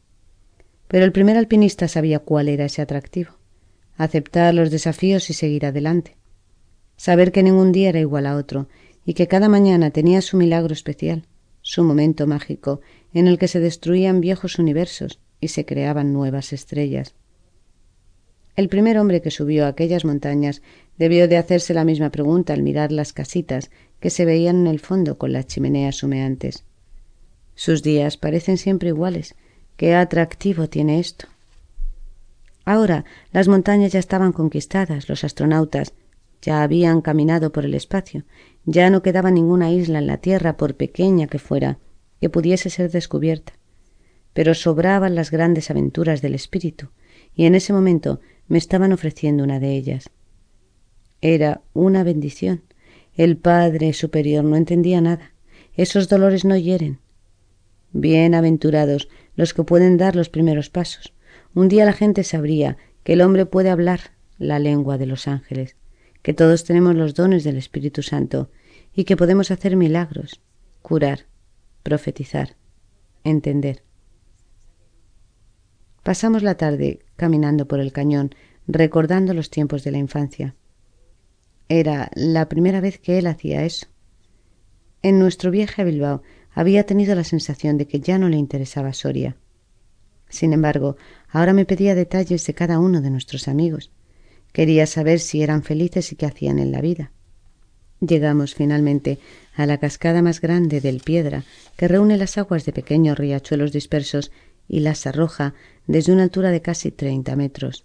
Pero 0.88 1.04
el 1.04 1.12
primer 1.12 1.36
alpinista 1.36 1.86
sabía 1.86 2.20
cuál 2.20 2.48
era 2.48 2.64
ese 2.64 2.80
atractivo. 2.80 3.32
Aceptar 3.98 4.54
los 4.54 4.70
desafíos 4.70 5.28
y 5.28 5.34
seguir 5.34 5.66
adelante. 5.66 6.16
Saber 6.96 7.30
que 7.30 7.42
ningún 7.42 7.72
día 7.72 7.90
era 7.90 8.00
igual 8.00 8.24
a 8.24 8.36
otro 8.36 8.68
y 9.04 9.12
que 9.12 9.28
cada 9.28 9.50
mañana 9.50 9.90
tenía 9.90 10.22
su 10.22 10.38
milagro 10.38 10.72
especial, 10.72 11.26
su 11.60 11.84
momento 11.84 12.26
mágico 12.26 12.80
en 13.12 13.28
el 13.28 13.38
que 13.38 13.48
se 13.48 13.60
destruían 13.60 14.22
viejos 14.22 14.58
universos 14.58 15.20
y 15.40 15.48
se 15.48 15.66
creaban 15.66 16.14
nuevas 16.14 16.54
estrellas. 16.54 17.14
El 18.56 18.70
primer 18.70 18.96
hombre 18.96 19.20
que 19.20 19.30
subió 19.30 19.66
a 19.66 19.68
aquellas 19.68 20.06
montañas 20.06 20.62
debió 20.96 21.28
de 21.28 21.36
hacerse 21.36 21.74
la 21.74 21.84
misma 21.84 22.08
pregunta 22.08 22.54
al 22.54 22.62
mirar 22.62 22.92
las 22.92 23.12
casitas 23.12 23.70
que 24.00 24.08
se 24.08 24.24
veían 24.24 24.60
en 24.60 24.68
el 24.68 24.80
fondo 24.80 25.18
con 25.18 25.34
las 25.34 25.48
chimeneas 25.48 26.02
humeantes. 26.02 26.64
Sus 27.54 27.82
días 27.82 28.16
parecen 28.16 28.58
siempre 28.58 28.88
iguales. 28.88 29.34
¿Qué 29.76 29.94
atractivo 29.94 30.68
tiene 30.68 31.00
esto? 31.00 31.26
Ahora 32.64 33.04
las 33.32 33.48
montañas 33.48 33.92
ya 33.92 33.98
estaban 33.98 34.32
conquistadas, 34.32 35.08
los 35.08 35.24
astronautas 35.24 35.92
ya 36.40 36.62
habían 36.62 37.00
caminado 37.00 37.52
por 37.52 37.64
el 37.64 37.74
espacio, 37.74 38.24
ya 38.64 38.90
no 38.90 39.02
quedaba 39.02 39.30
ninguna 39.30 39.70
isla 39.70 39.98
en 39.98 40.06
la 40.06 40.18
Tierra, 40.18 40.56
por 40.56 40.74
pequeña 40.74 41.26
que 41.26 41.38
fuera, 41.38 41.78
que 42.20 42.28
pudiese 42.28 42.70
ser 42.70 42.90
descubierta 42.90 43.54
pero 44.34 44.52
sobraban 44.52 45.14
las 45.14 45.30
grandes 45.30 45.70
aventuras 45.70 46.20
del 46.20 46.34
espíritu, 46.34 46.90
y 47.34 47.46
en 47.46 47.54
ese 47.54 47.72
momento 47.72 48.20
me 48.48 48.58
estaban 48.58 48.92
ofreciendo 48.92 49.44
una 49.44 49.60
de 49.60 49.74
ellas. 49.76 50.10
Era 51.22 51.62
una 51.72 52.04
bendición, 52.04 52.62
El 53.14 53.38
Padre 53.38 53.94
Superior 53.94 54.44
no 54.44 54.56
entendía 54.56 55.00
nada. 55.00 55.32
Esos 55.74 56.08
dolores 56.08 56.44
no 56.44 56.56
hieren. 56.56 56.98
Bienaventurados 57.96 59.08
los 59.36 59.54
que 59.54 59.62
pueden 59.62 59.96
dar 59.98 60.16
los 60.16 60.28
primeros 60.28 60.68
pasos. 60.68 61.14
Un 61.54 61.68
día 61.68 61.84
la 61.84 61.92
gente 61.92 62.24
sabría 62.24 62.76
que 63.04 63.12
el 63.12 63.20
hombre 63.20 63.46
puede 63.46 63.70
hablar 63.70 64.10
la 64.36 64.58
lengua 64.58 64.98
de 64.98 65.06
los 65.06 65.28
ángeles, 65.28 65.76
que 66.20 66.34
todos 66.34 66.64
tenemos 66.64 66.96
los 66.96 67.14
dones 67.14 67.44
del 67.44 67.56
Espíritu 67.56 68.02
Santo 68.02 68.50
y 68.92 69.04
que 69.04 69.16
podemos 69.16 69.52
hacer 69.52 69.76
milagros, 69.76 70.40
curar, 70.82 71.26
profetizar, 71.84 72.56
entender. 73.22 73.84
Pasamos 76.02 76.42
la 76.42 76.56
tarde 76.56 76.98
caminando 77.14 77.68
por 77.68 77.78
el 77.78 77.92
cañón, 77.92 78.34
recordando 78.66 79.34
los 79.34 79.50
tiempos 79.50 79.84
de 79.84 79.92
la 79.92 79.98
infancia. 79.98 80.56
Era 81.68 82.10
la 82.16 82.48
primera 82.48 82.80
vez 82.80 82.98
que 82.98 83.18
él 83.18 83.28
hacía 83.28 83.64
eso. 83.64 83.86
En 85.00 85.20
nuestro 85.20 85.52
viaje 85.52 85.82
a 85.82 85.84
Bilbao 85.84 86.22
había 86.54 86.84
tenido 86.84 87.14
la 87.14 87.24
sensación 87.24 87.76
de 87.76 87.86
que 87.86 88.00
ya 88.00 88.18
no 88.18 88.28
le 88.28 88.36
interesaba 88.36 88.92
Soria. 88.92 89.36
Sin 90.28 90.52
embargo, 90.52 90.96
ahora 91.28 91.52
me 91.52 91.64
pedía 91.64 91.94
detalles 91.94 92.46
de 92.46 92.54
cada 92.54 92.78
uno 92.78 93.00
de 93.00 93.10
nuestros 93.10 93.48
amigos. 93.48 93.90
Quería 94.52 94.86
saber 94.86 95.20
si 95.20 95.42
eran 95.42 95.62
felices 95.62 96.12
y 96.12 96.16
qué 96.16 96.26
hacían 96.26 96.58
en 96.58 96.72
la 96.72 96.80
vida. 96.80 97.12
Llegamos 98.00 98.54
finalmente 98.54 99.18
a 99.54 99.66
la 99.66 99.78
cascada 99.78 100.22
más 100.22 100.40
grande 100.40 100.80
del 100.80 101.00
Piedra, 101.00 101.44
que 101.76 101.88
reúne 101.88 102.16
las 102.16 102.38
aguas 102.38 102.64
de 102.64 102.72
pequeños 102.72 103.18
riachuelos 103.18 103.72
dispersos 103.72 104.30
y 104.68 104.80
las 104.80 105.06
arroja 105.06 105.54
desde 105.86 106.12
una 106.12 106.22
altura 106.22 106.50
de 106.50 106.62
casi 106.62 106.90
treinta 106.90 107.36
metros. 107.36 107.84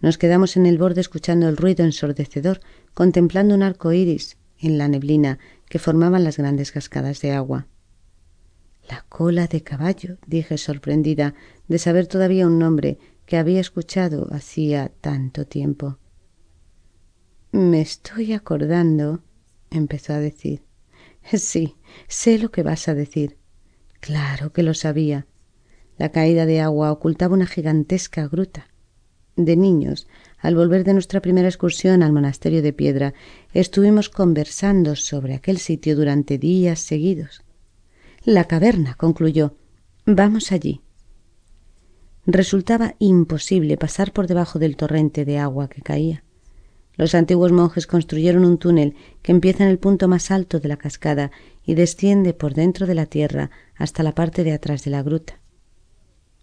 Nos 0.00 0.18
quedamos 0.18 0.56
en 0.56 0.66
el 0.66 0.78
borde 0.78 1.00
escuchando 1.00 1.48
el 1.48 1.56
ruido 1.56 1.84
ensordecedor, 1.84 2.60
contemplando 2.92 3.54
un 3.54 3.62
arco 3.62 3.92
iris 3.92 4.36
en 4.58 4.78
la 4.78 4.88
neblina 4.88 5.38
que 5.68 5.78
formaban 5.78 6.24
las 6.24 6.36
grandes 6.36 6.72
cascadas 6.72 7.20
de 7.20 7.32
agua. 7.32 7.66
La 8.88 9.04
cola 9.08 9.46
de 9.46 9.62
caballo, 9.62 10.18
dije 10.26 10.58
sorprendida 10.58 11.34
de 11.68 11.78
saber 11.78 12.06
todavía 12.06 12.46
un 12.46 12.58
nombre 12.58 12.98
que 13.26 13.38
había 13.38 13.60
escuchado 13.60 14.28
hacía 14.32 14.92
tanto 15.00 15.46
tiempo. 15.46 15.98
Me 17.52 17.80
estoy 17.80 18.32
acordando, 18.32 19.22
empezó 19.70 20.12
a 20.12 20.18
decir. 20.18 20.64
Sí, 21.32 21.76
sé 22.08 22.38
lo 22.38 22.50
que 22.50 22.62
vas 22.62 22.88
a 22.88 22.94
decir. 22.94 23.38
Claro 24.00 24.52
que 24.52 24.62
lo 24.62 24.74
sabía. 24.74 25.26
La 25.96 26.10
caída 26.10 26.44
de 26.44 26.60
agua 26.60 26.92
ocultaba 26.92 27.34
una 27.34 27.46
gigantesca 27.46 28.26
gruta. 28.28 28.66
De 29.36 29.56
niños, 29.56 30.06
al 30.38 30.54
volver 30.54 30.84
de 30.84 30.92
nuestra 30.92 31.20
primera 31.20 31.48
excursión 31.48 32.02
al 32.02 32.12
monasterio 32.12 32.60
de 32.60 32.72
piedra, 32.72 33.14
estuvimos 33.52 34.10
conversando 34.10 34.94
sobre 34.94 35.34
aquel 35.34 35.58
sitio 35.58 35.96
durante 35.96 36.36
días 36.36 36.80
seguidos. 36.80 37.42
La 38.24 38.44
caverna, 38.44 38.94
concluyó. 38.94 39.54
Vamos 40.06 40.50
allí. 40.50 40.80
Resultaba 42.24 42.94
imposible 42.98 43.76
pasar 43.76 44.14
por 44.14 44.26
debajo 44.26 44.58
del 44.58 44.76
torrente 44.78 45.26
de 45.26 45.36
agua 45.38 45.68
que 45.68 45.82
caía. 45.82 46.24
Los 46.96 47.14
antiguos 47.14 47.52
monjes 47.52 47.86
construyeron 47.86 48.46
un 48.46 48.56
túnel 48.56 48.94
que 49.20 49.32
empieza 49.32 49.64
en 49.64 49.70
el 49.70 49.78
punto 49.78 50.08
más 50.08 50.30
alto 50.30 50.58
de 50.58 50.68
la 50.68 50.78
cascada 50.78 51.32
y 51.66 51.74
desciende 51.74 52.32
por 52.32 52.54
dentro 52.54 52.86
de 52.86 52.94
la 52.94 53.04
tierra 53.04 53.50
hasta 53.76 54.02
la 54.02 54.14
parte 54.14 54.42
de 54.42 54.52
atrás 54.52 54.84
de 54.84 54.90
la 54.90 55.02
gruta. 55.02 55.40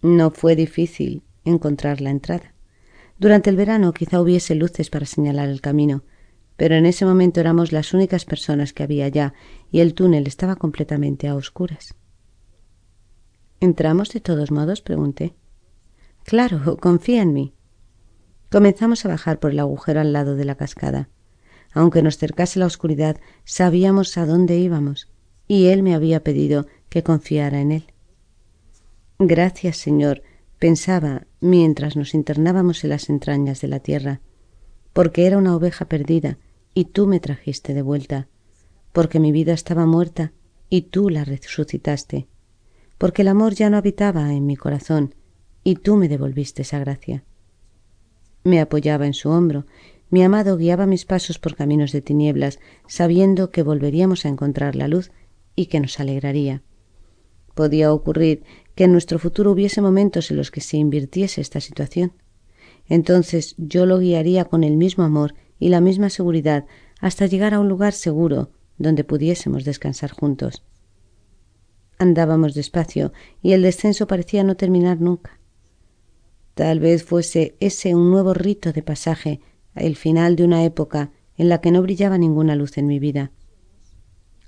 No 0.03 0.29
fue 0.29 0.55
difícil 0.55 1.23
encontrar 1.45 1.99
la 1.99 2.11
entrada. 2.11 2.53
Durante 3.17 3.49
el 3.49 3.55
verano 3.55 3.91
quizá 3.91 4.21
hubiese 4.21 4.53
luces 4.53 4.91
para 4.91 5.07
señalar 5.07 5.49
el 5.49 5.61
camino, 5.61 6.03
pero 6.57 6.75
en 6.75 6.85
ese 6.85 7.05
momento 7.05 7.39
éramos 7.39 7.71
las 7.71 7.91
únicas 7.91 8.25
personas 8.25 8.71
que 8.71 8.83
había 8.83 9.05
allá 9.05 9.33
y 9.71 9.79
el 9.79 9.93
túnel 9.93 10.27
estaba 10.27 10.55
completamente 10.55 11.27
a 11.27 11.35
oscuras. 11.35 11.95
¿Entramos 13.59 14.09
de 14.09 14.19
todos 14.19 14.51
modos? 14.51 14.81
pregunté. 14.81 15.35
Claro, 16.23 16.77
confía 16.77 17.21
en 17.21 17.33
mí. 17.33 17.53
Comenzamos 18.51 19.05
a 19.05 19.09
bajar 19.09 19.39
por 19.39 19.51
el 19.51 19.59
agujero 19.59 20.01
al 20.01 20.13
lado 20.13 20.35
de 20.35 20.45
la 20.45 20.55
cascada. 20.55 21.09
Aunque 21.73 22.01
nos 22.01 22.17
cercase 22.17 22.59
la 22.59 22.65
oscuridad, 22.65 23.17
sabíamos 23.45 24.17
a 24.17 24.25
dónde 24.25 24.57
íbamos, 24.57 25.09
y 25.47 25.67
él 25.67 25.83
me 25.83 25.95
había 25.95 26.23
pedido 26.23 26.67
que 26.89 27.03
confiara 27.03 27.61
en 27.61 27.71
él. 27.71 27.93
Gracias, 29.19 29.77
Señor, 29.77 30.23
pensaba 30.59 31.27
mientras 31.39 31.95
nos 31.95 32.13
internábamos 32.13 32.83
en 32.83 32.89
las 32.89 33.09
entrañas 33.09 33.61
de 33.61 33.67
la 33.67 33.79
tierra, 33.79 34.21
porque 34.91 35.25
era 35.25 35.37
una 35.37 35.55
oveja 35.55 35.85
perdida 35.85 36.37
y 36.73 36.85
tú 36.85 37.07
me 37.07 37.19
trajiste 37.19 37.73
de 37.73 37.81
vuelta, 37.81 38.27
porque 38.91 39.19
mi 39.19 39.31
vida 39.31 39.53
estaba 39.53 39.85
muerta 39.85 40.33
y 40.69 40.83
tú 40.83 41.09
la 41.09 41.23
resucitaste, 41.25 42.27
porque 42.97 43.21
el 43.21 43.27
amor 43.27 43.53
ya 43.53 43.69
no 43.69 43.77
habitaba 43.77 44.33
en 44.33 44.45
mi 44.45 44.55
corazón 44.55 45.15
y 45.63 45.75
tú 45.75 45.97
me 45.97 46.07
devolviste 46.07 46.61
esa 46.61 46.79
gracia. 46.79 47.23
Me 48.43 48.59
apoyaba 48.59 49.05
en 49.05 49.13
su 49.13 49.29
hombro, 49.29 49.65
mi 50.09 50.23
amado 50.23 50.57
guiaba 50.57 50.87
mis 50.87 51.05
pasos 51.05 51.39
por 51.39 51.55
caminos 51.55 51.91
de 51.91 52.01
tinieblas, 52.01 52.59
sabiendo 52.87 53.51
que 53.51 53.63
volveríamos 53.63 54.25
a 54.25 54.29
encontrar 54.29 54.75
la 54.75 54.87
luz 54.87 55.11
y 55.55 55.67
que 55.67 55.79
nos 55.79 55.99
alegraría. 55.99 56.63
Podía 57.53 57.93
ocurrir 57.93 58.43
que 58.75 58.85
en 58.85 58.91
nuestro 58.91 59.19
futuro 59.19 59.51
hubiese 59.51 59.81
momentos 59.81 60.31
en 60.31 60.37
los 60.37 60.51
que 60.51 60.61
se 60.61 60.77
invirtiese 60.77 61.41
esta 61.41 61.61
situación. 61.61 62.13
Entonces 62.87 63.55
yo 63.57 63.85
lo 63.85 63.99
guiaría 63.99 64.45
con 64.45 64.63
el 64.63 64.75
mismo 64.75 65.03
amor 65.03 65.35
y 65.59 65.69
la 65.69 65.81
misma 65.81 66.09
seguridad 66.09 66.65
hasta 66.99 67.25
llegar 67.25 67.53
a 67.53 67.59
un 67.59 67.69
lugar 67.69 67.93
seguro 67.93 68.49
donde 68.81 69.03
pudiésemos 69.03 69.63
descansar 69.63 70.11
juntos. 70.11 70.63
Andábamos 71.97 72.53
despacio 72.53 73.13
y 73.41 73.53
el 73.53 73.61
descenso 73.61 74.07
parecía 74.07 74.43
no 74.43 74.55
terminar 74.55 74.99
nunca. 74.99 75.39
Tal 76.55 76.79
vez 76.79 77.03
fuese 77.03 77.55
ese 77.59 77.95
un 77.95 78.11
nuevo 78.11 78.33
rito 78.33 78.73
de 78.73 78.83
pasaje, 78.83 79.39
el 79.75 79.95
final 79.95 80.35
de 80.35 80.43
una 80.43 80.63
época 80.63 81.11
en 81.37 81.49
la 81.49 81.61
que 81.61 81.71
no 81.71 81.81
brillaba 81.81 82.17
ninguna 82.17 82.55
luz 82.55 82.77
en 82.77 82.87
mi 82.87 82.99
vida. 82.99 83.31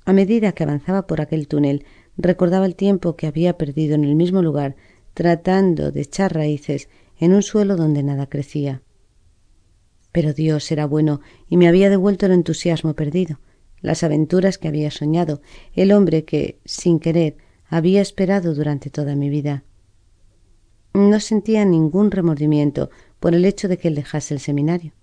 A 0.05 0.13
medida 0.13 0.51
que 0.51 0.63
avanzaba 0.63 1.07
por 1.07 1.21
aquel 1.21 1.47
túnel, 1.47 1.85
recordaba 2.17 2.65
el 2.65 2.75
tiempo 2.75 3.15
que 3.15 3.27
había 3.27 3.57
perdido 3.57 3.95
en 3.95 4.03
el 4.03 4.15
mismo 4.15 4.41
lugar, 4.41 4.75
tratando 5.13 5.91
de 5.91 6.01
echar 6.01 6.33
raíces 6.33 6.89
en 7.19 7.33
un 7.33 7.41
suelo 7.41 7.77
donde 7.77 8.03
nada 8.03 8.27
crecía. 8.27 8.81
Pero 10.11 10.33
Dios 10.33 10.71
era 10.71 10.85
bueno 10.85 11.21
y 11.47 11.57
me 11.57 11.67
había 11.67 11.89
devuelto 11.89 12.25
el 12.25 12.33
entusiasmo 12.33 12.93
perdido, 12.95 13.39
las 13.83 14.01
aventuras 14.01 14.57
que 14.57 14.67
había 14.67 14.89
soñado, 14.89 15.41
el 15.73 15.91
hombre 15.91 16.25
que, 16.25 16.57
sin 16.65 16.99
querer, 16.99 17.37
había 17.67 18.01
esperado 18.01 18.55
durante 18.55 18.89
toda 18.89 19.15
mi 19.15 19.29
vida. 19.29 19.63
No 20.95 21.19
sentía 21.19 21.65
ningún 21.65 22.09
remordimiento 22.09 22.89
por 23.19 23.35
el 23.35 23.45
hecho 23.45 23.67
de 23.67 23.77
que 23.77 23.89
él 23.89 23.95
dejase 23.95 24.33
el 24.33 24.39
seminario, 24.39 24.93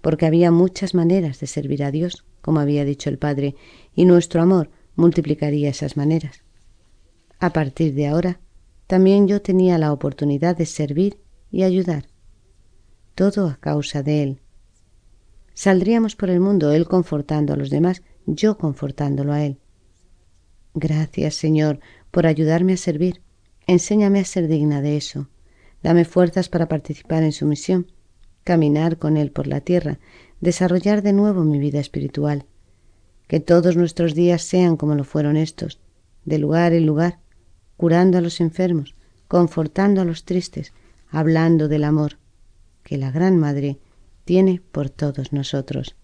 porque 0.00 0.26
había 0.26 0.52
muchas 0.52 0.94
maneras 0.94 1.40
de 1.40 1.48
servir 1.48 1.82
a 1.82 1.90
Dios, 1.90 2.24
como 2.40 2.60
había 2.60 2.84
dicho 2.84 3.10
el 3.10 3.18
Padre, 3.18 3.56
y 3.94 4.04
nuestro 4.04 4.40
amor 4.40 4.70
multiplicaría 4.94 5.70
esas 5.70 5.96
maneras. 5.96 6.44
A 7.40 7.52
partir 7.52 7.94
de 7.94 8.06
ahora, 8.06 8.40
también 8.86 9.26
yo 9.26 9.40
tenía 9.40 9.78
la 9.78 9.92
oportunidad 9.92 10.56
de 10.56 10.66
servir 10.66 11.20
y 11.50 11.62
ayudar 11.62 12.06
todo 13.14 13.48
a 13.48 13.56
causa 13.56 14.02
de 14.02 14.22
él. 14.22 14.40
Saldríamos 15.54 16.16
por 16.16 16.30
el 16.30 16.40
mundo 16.40 16.72
él 16.72 16.86
confortando 16.86 17.52
a 17.52 17.56
los 17.56 17.68
demás, 17.68 18.02
yo 18.26 18.58
confortándolo 18.58 19.32
a 19.32 19.44
él. 19.44 19.58
Gracias, 20.74 21.34
Señor, 21.34 21.80
por 22.10 22.26
ayudarme 22.26 22.74
a 22.74 22.76
servir. 22.76 23.22
Enséñame 23.66 24.20
a 24.20 24.24
ser 24.24 24.48
digna 24.48 24.80
de 24.80 24.96
eso. 24.96 25.28
Dame 25.82 26.04
fuerzas 26.04 26.48
para 26.48 26.68
participar 26.68 27.22
en 27.22 27.32
su 27.32 27.46
misión, 27.46 27.90
caminar 28.44 28.98
con 28.98 29.16
Él 29.16 29.32
por 29.32 29.46
la 29.46 29.60
tierra, 29.60 29.98
desarrollar 30.40 31.02
de 31.02 31.12
nuevo 31.12 31.44
mi 31.44 31.58
vida 31.58 31.80
espiritual. 31.80 32.46
Que 33.26 33.40
todos 33.40 33.76
nuestros 33.76 34.14
días 34.14 34.42
sean 34.42 34.76
como 34.76 34.94
lo 34.94 35.04
fueron 35.04 35.36
estos, 35.36 35.80
de 36.24 36.38
lugar 36.38 36.72
en 36.72 36.86
lugar, 36.86 37.20
curando 37.76 38.18
a 38.18 38.20
los 38.20 38.40
enfermos, 38.40 38.94
confortando 39.28 40.00
a 40.00 40.04
los 40.04 40.24
tristes, 40.24 40.72
hablando 41.08 41.68
del 41.68 41.84
amor, 41.84 42.18
que 42.82 42.98
la 42.98 43.10
Gran 43.10 43.38
Madre 43.38 43.78
tiene 44.24 44.60
por 44.72 44.90
todos 44.90 45.32
nosotros. 45.32 45.96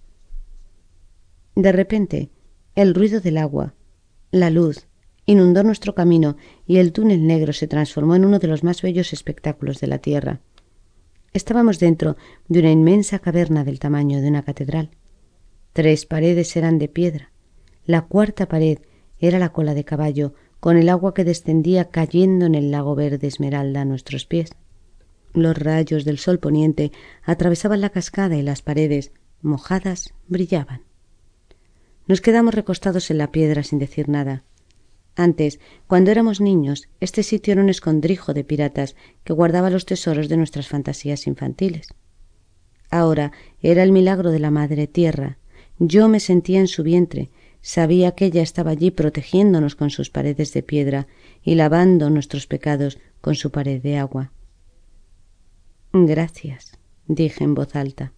De 1.56 1.72
repente, 1.72 2.30
el 2.74 2.94
ruido 2.94 3.20
del 3.20 3.38
agua, 3.38 3.74
la 4.30 4.50
luz, 4.50 4.88
inundó 5.24 5.62
nuestro 5.62 5.94
camino 5.94 6.36
y 6.66 6.76
el 6.76 6.92
túnel 6.92 7.26
negro 7.26 7.54
se 7.54 7.66
transformó 7.66 8.14
en 8.14 8.26
uno 8.26 8.38
de 8.38 8.46
los 8.46 8.62
más 8.62 8.82
bellos 8.82 9.14
espectáculos 9.14 9.80
de 9.80 9.86
la 9.86 9.98
tierra. 9.98 10.42
Estábamos 11.32 11.78
dentro 11.78 12.18
de 12.48 12.60
una 12.60 12.70
inmensa 12.70 13.20
caverna 13.20 13.64
del 13.64 13.78
tamaño 13.78 14.20
de 14.20 14.28
una 14.28 14.42
catedral. 14.42 14.90
Tres 15.72 16.04
paredes 16.04 16.54
eran 16.58 16.78
de 16.78 16.88
piedra. 16.88 17.32
La 17.86 18.02
cuarta 18.02 18.48
pared 18.48 18.80
era 19.18 19.38
la 19.38 19.54
cola 19.54 19.72
de 19.72 19.86
caballo, 19.86 20.34
con 20.60 20.76
el 20.76 20.90
agua 20.90 21.14
que 21.14 21.24
descendía 21.24 21.88
cayendo 21.88 22.44
en 22.44 22.54
el 22.54 22.70
lago 22.70 22.94
verde 22.94 23.28
esmeralda 23.28 23.80
a 23.80 23.84
nuestros 23.86 24.26
pies. 24.26 24.50
Los 25.32 25.56
rayos 25.56 26.04
del 26.04 26.18
sol 26.18 26.38
poniente 26.38 26.92
atravesaban 27.22 27.80
la 27.80 27.90
cascada 27.90 28.36
y 28.36 28.42
las 28.42 28.60
paredes, 28.60 29.12
mojadas, 29.40 30.12
brillaban. 30.28 30.82
Nos 32.06 32.20
quedamos 32.20 32.54
recostados 32.54 33.10
en 33.10 33.18
la 33.18 33.32
piedra 33.32 33.62
sin 33.62 33.78
decir 33.78 34.08
nada. 34.08 34.44
Antes, 35.16 35.60
cuando 35.86 36.10
éramos 36.10 36.40
niños, 36.40 36.88
este 37.00 37.22
sitio 37.22 37.52
era 37.52 37.62
un 37.62 37.70
escondrijo 37.70 38.34
de 38.34 38.44
piratas 38.44 38.94
que 39.24 39.32
guardaba 39.32 39.70
los 39.70 39.86
tesoros 39.86 40.28
de 40.28 40.36
nuestras 40.36 40.68
fantasías 40.68 41.26
infantiles. 41.26 41.88
Ahora 42.90 43.32
era 43.60 43.82
el 43.82 43.92
milagro 43.92 44.30
de 44.30 44.38
la 44.38 44.50
Madre 44.50 44.86
Tierra. 44.86 45.38
Yo 45.78 46.08
me 46.08 46.20
sentía 46.20 46.60
en 46.60 46.68
su 46.68 46.82
vientre, 46.82 47.30
sabía 47.60 48.12
que 48.12 48.26
ella 48.26 48.42
estaba 48.42 48.70
allí 48.70 48.90
protegiéndonos 48.90 49.74
con 49.74 49.90
sus 49.90 50.10
paredes 50.10 50.52
de 50.52 50.62
piedra 50.62 51.06
y 51.42 51.54
lavando 51.56 52.10
nuestros 52.10 52.46
pecados 52.46 52.98
con 53.20 53.34
su 53.34 53.50
pared 53.50 53.82
de 53.82 53.96
agua. 53.96 54.32
Gracias, 55.92 56.78
dije 57.08 57.42
en 57.42 57.54
voz 57.54 57.74
alta. 57.74 58.12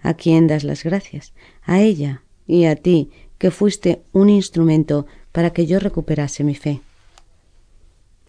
¿A 0.00 0.14
quién 0.14 0.46
das 0.46 0.64
las 0.64 0.82
gracias? 0.82 1.34
A 1.62 1.80
ella 1.80 2.22
y 2.46 2.64
a 2.64 2.76
ti, 2.76 3.10
que 3.38 3.50
fuiste 3.50 4.02
un 4.12 4.30
instrumento 4.30 5.06
para 5.32 5.50
que 5.50 5.66
yo 5.66 5.78
recuperase 5.78 6.44
mi 6.44 6.54
fe. 6.54 6.80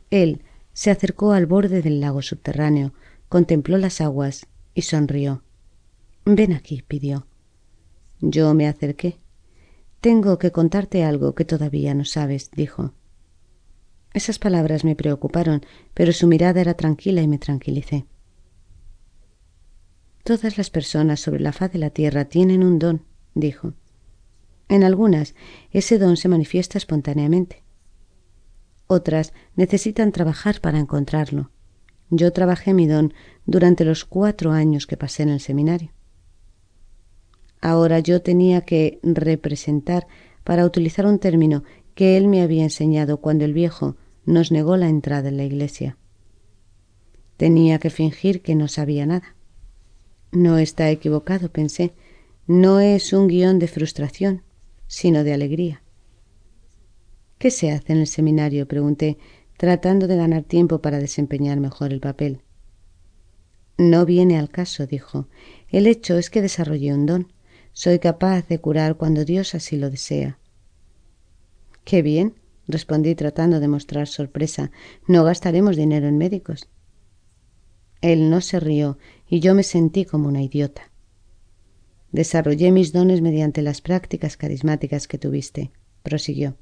Él 0.09 0.41
se 0.73 0.91
acercó 0.91 1.31
al 1.31 1.45
borde 1.45 1.81
del 1.81 1.99
lago 1.99 2.21
subterráneo, 2.21 2.93
contempló 3.29 3.77
las 3.77 4.01
aguas 4.01 4.47
y 4.73 4.83
sonrió. 4.83 5.43
Ven 6.25 6.53
aquí, 6.53 6.83
pidió. 6.87 7.25
Yo 8.19 8.53
me 8.53 8.67
acerqué. 8.67 9.17
Tengo 10.01 10.37
que 10.37 10.51
contarte 10.51 11.03
algo 11.03 11.33
que 11.35 11.45
todavía 11.45 11.93
no 11.93 12.05
sabes, 12.05 12.51
dijo. 12.51 12.93
Esas 14.13 14.39
palabras 14.39 14.83
me 14.83 14.95
preocuparon, 14.95 15.61
pero 15.93 16.11
su 16.11 16.27
mirada 16.27 16.61
era 16.61 16.73
tranquila 16.73 17.21
y 17.21 17.27
me 17.27 17.37
tranquilicé. 17.37 18.05
Todas 20.23 20.57
las 20.57 20.69
personas 20.69 21.19
sobre 21.19 21.41
la 21.41 21.53
faz 21.53 21.71
de 21.71 21.79
la 21.79 21.89
tierra 21.89 22.25
tienen 22.25 22.63
un 22.63 22.79
don, 22.79 23.03
dijo. 23.33 23.73
En 24.69 24.83
algunas, 24.83 25.35
ese 25.71 25.97
don 25.97 26.17
se 26.17 26.27
manifiesta 26.27 26.77
espontáneamente. 26.77 27.63
Otras 28.87 29.33
necesitan 29.55 30.11
trabajar 30.11 30.61
para 30.61 30.79
encontrarlo. 30.79 31.51
Yo 32.09 32.31
trabajé 32.31 32.73
mi 32.73 32.87
don 32.87 33.13
durante 33.45 33.83
los 33.85 34.05
cuatro 34.05 34.51
años 34.51 34.87
que 34.87 34.97
pasé 34.97 35.23
en 35.23 35.29
el 35.29 35.39
seminario. 35.39 35.91
Ahora 37.61 37.99
yo 37.99 38.21
tenía 38.21 38.61
que 38.61 38.99
representar, 39.03 40.07
para 40.43 40.65
utilizar 40.65 41.05
un 41.05 41.19
término 41.19 41.65
que 41.93 42.15
él 42.15 42.29
me 42.29 42.41
había 42.41 42.63
enseñado 42.63 43.19
cuando 43.19 43.43
el 43.43 43.53
viejo 43.53 43.97
nos 44.25 44.49
negó 44.51 44.77
la 44.77 44.87
entrada 44.87 45.27
en 45.27 45.35
la 45.35 45.43
iglesia. 45.43 45.97
Tenía 47.35 47.79
que 47.79 47.89
fingir 47.89 48.41
que 48.41 48.55
no 48.55 48.69
sabía 48.69 49.05
nada. 49.05 49.35
No 50.31 50.57
está 50.57 50.89
equivocado, 50.89 51.51
pensé. 51.51 51.93
No 52.45 52.79
es 52.79 53.11
un 53.11 53.27
guion 53.27 53.59
de 53.59 53.67
frustración, 53.67 54.43
sino 54.87 55.23
de 55.23 55.33
alegría. 55.33 55.83
¿Qué 57.37 57.51
se 57.51 57.71
hace 57.71 57.93
en 57.93 57.99
el 57.99 58.07
seminario? 58.07 58.67
pregunté, 58.67 59.17
tratando 59.57 60.07
de 60.07 60.15
ganar 60.15 60.43
tiempo 60.43 60.81
para 60.81 60.99
desempeñar 60.99 61.59
mejor 61.59 61.93
el 61.93 61.99
papel. 61.99 62.41
No 63.77 64.05
viene 64.05 64.39
al 64.39 64.49
caso, 64.49 64.87
dijo. 64.87 65.27
El 65.69 65.85
hecho 65.85 66.17
es 66.17 66.29
que 66.29 66.41
desarrollé 66.41 66.93
un 66.93 67.05
don. 67.05 67.33
Soy 67.73 67.99
capaz 67.99 68.47
de 68.47 68.59
curar 68.59 68.97
cuando 68.97 69.23
Dios 69.23 69.53
así 69.53 69.77
lo 69.77 69.91
desea. 69.91 70.39
Qué 71.83 72.01
bien, 72.01 72.35
respondí 72.67 73.13
tratando 73.13 73.59
de 73.59 73.67
mostrar 73.67 74.07
sorpresa. 74.07 74.71
No 75.07 75.23
gastaremos 75.23 75.75
dinero 75.75 76.07
en 76.07 76.17
médicos. 76.17 76.69
Él 78.01 78.29
no 78.29 78.41
se 78.41 78.59
rió 78.59 78.97
y 79.27 79.41
yo 79.41 79.53
me 79.53 79.63
sentí 79.63 80.05
como 80.05 80.27
una 80.27 80.41
idiota. 80.41 80.91
Desarrollé 82.11 82.71
mis 82.71 82.93
dones 82.93 83.21
mediante 83.21 83.61
las 83.61 83.81
prácticas 83.81 84.37
carismáticas 84.37 85.07
que 85.07 85.17
tuviste, 85.17 85.71
prosiguió. 86.03 86.55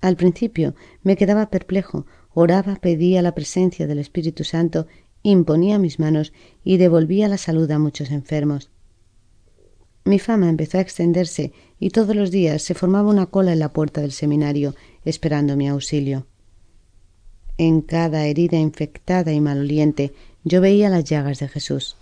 Al 0.00 0.16
principio 0.16 0.74
me 1.02 1.16
quedaba 1.16 1.50
perplejo, 1.50 2.06
oraba, 2.32 2.76
pedía 2.76 3.22
la 3.22 3.34
presencia 3.34 3.86
del 3.86 3.98
Espíritu 3.98 4.44
Santo, 4.44 4.86
imponía 5.22 5.78
mis 5.78 5.98
manos 5.98 6.32
y 6.64 6.78
devolvía 6.78 7.28
la 7.28 7.38
salud 7.38 7.70
a 7.70 7.78
muchos 7.78 8.10
enfermos. 8.10 8.70
Mi 10.04 10.18
fama 10.18 10.48
empezó 10.48 10.78
a 10.78 10.80
extenderse 10.80 11.52
y 11.78 11.90
todos 11.90 12.16
los 12.16 12.30
días 12.30 12.62
se 12.62 12.74
formaba 12.74 13.10
una 13.10 13.26
cola 13.26 13.52
en 13.52 13.58
la 13.58 13.72
puerta 13.72 14.00
del 14.00 14.12
seminario 14.12 14.74
esperando 15.04 15.56
mi 15.56 15.68
auxilio. 15.68 16.26
En 17.58 17.82
cada 17.82 18.24
herida 18.24 18.56
infectada 18.56 19.32
y 19.32 19.40
maloliente 19.40 20.14
yo 20.44 20.62
veía 20.62 20.88
las 20.88 21.04
llagas 21.04 21.40
de 21.40 21.48
Jesús. 21.48 21.96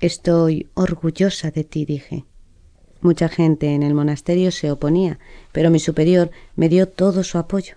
Estoy 0.00 0.70
orgullosa 0.72 1.50
de 1.50 1.62
ti, 1.62 1.84
dije. 1.84 2.24
Mucha 3.02 3.28
gente 3.28 3.74
en 3.74 3.82
el 3.82 3.92
monasterio 3.92 4.50
se 4.50 4.70
oponía, 4.70 5.18
pero 5.52 5.70
mi 5.70 5.78
superior 5.78 6.30
me 6.56 6.70
dio 6.70 6.88
todo 6.88 7.22
su 7.22 7.36
apoyo. 7.36 7.74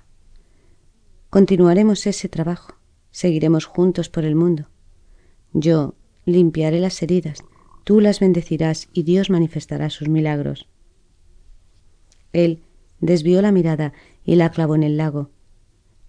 Continuaremos 1.30 2.08
ese 2.08 2.30
trabajo, 2.30 2.76
seguiremos 3.12 3.66
juntos 3.66 4.08
por 4.08 4.24
el 4.24 4.36
mundo. 4.36 4.70
Yo 5.52 5.96
limpiaré 6.24 6.80
las 6.80 7.02
heridas, 7.04 7.44
tú 7.84 8.00
las 8.00 8.22
bendecirás 8.22 8.88
y 8.94 9.04
Dios 9.04 9.30
manifestará 9.30 9.90
sus 9.90 10.08
milagros. 10.08 10.70
Él 12.32 12.62
desvió 13.02 13.42
la 13.42 13.52
mirada 13.52 13.92
y 14.24 14.36
la 14.36 14.50
clavó 14.50 14.76
en 14.76 14.84
el 14.84 14.96
lago. 14.96 15.30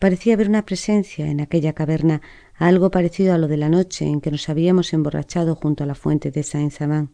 Parecía 0.05 0.35
haber 0.35 0.51
una 0.51 0.67
presencia 0.67 1.31
en 1.31 1.41
aquella 1.41 1.73
caverna 1.73 2.21
algo 2.57 2.91
parecido 2.91 3.33
a 3.33 3.39
lo 3.39 3.49
de 3.49 3.57
la 3.57 3.71
noche 3.71 4.05
en 4.05 4.21
que 4.21 4.31
nos 4.31 4.51
habíamos 4.51 4.93
emborrachado 4.93 5.55
junto 5.55 5.83
a 5.83 5.87
la 5.87 5.95
fuente 5.95 6.31
de 6.31 6.43
Saint-Savin. 6.43 7.09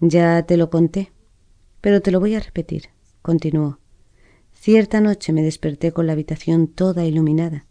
Ya 0.00 0.42
te 0.42 0.56
lo 0.56 0.70
conté, 0.70 1.12
pero 1.80 2.02
te 2.02 2.10
lo 2.10 2.18
voy 2.18 2.34
a 2.34 2.40
repetir, 2.40 2.88
continuó. 3.22 3.78
Cierta 4.54 5.00
noche 5.00 5.32
me 5.32 5.44
desperté 5.44 5.92
con 5.92 6.08
la 6.08 6.14
habitación 6.14 6.66
toda 6.66 7.04
iluminada. 7.04 7.66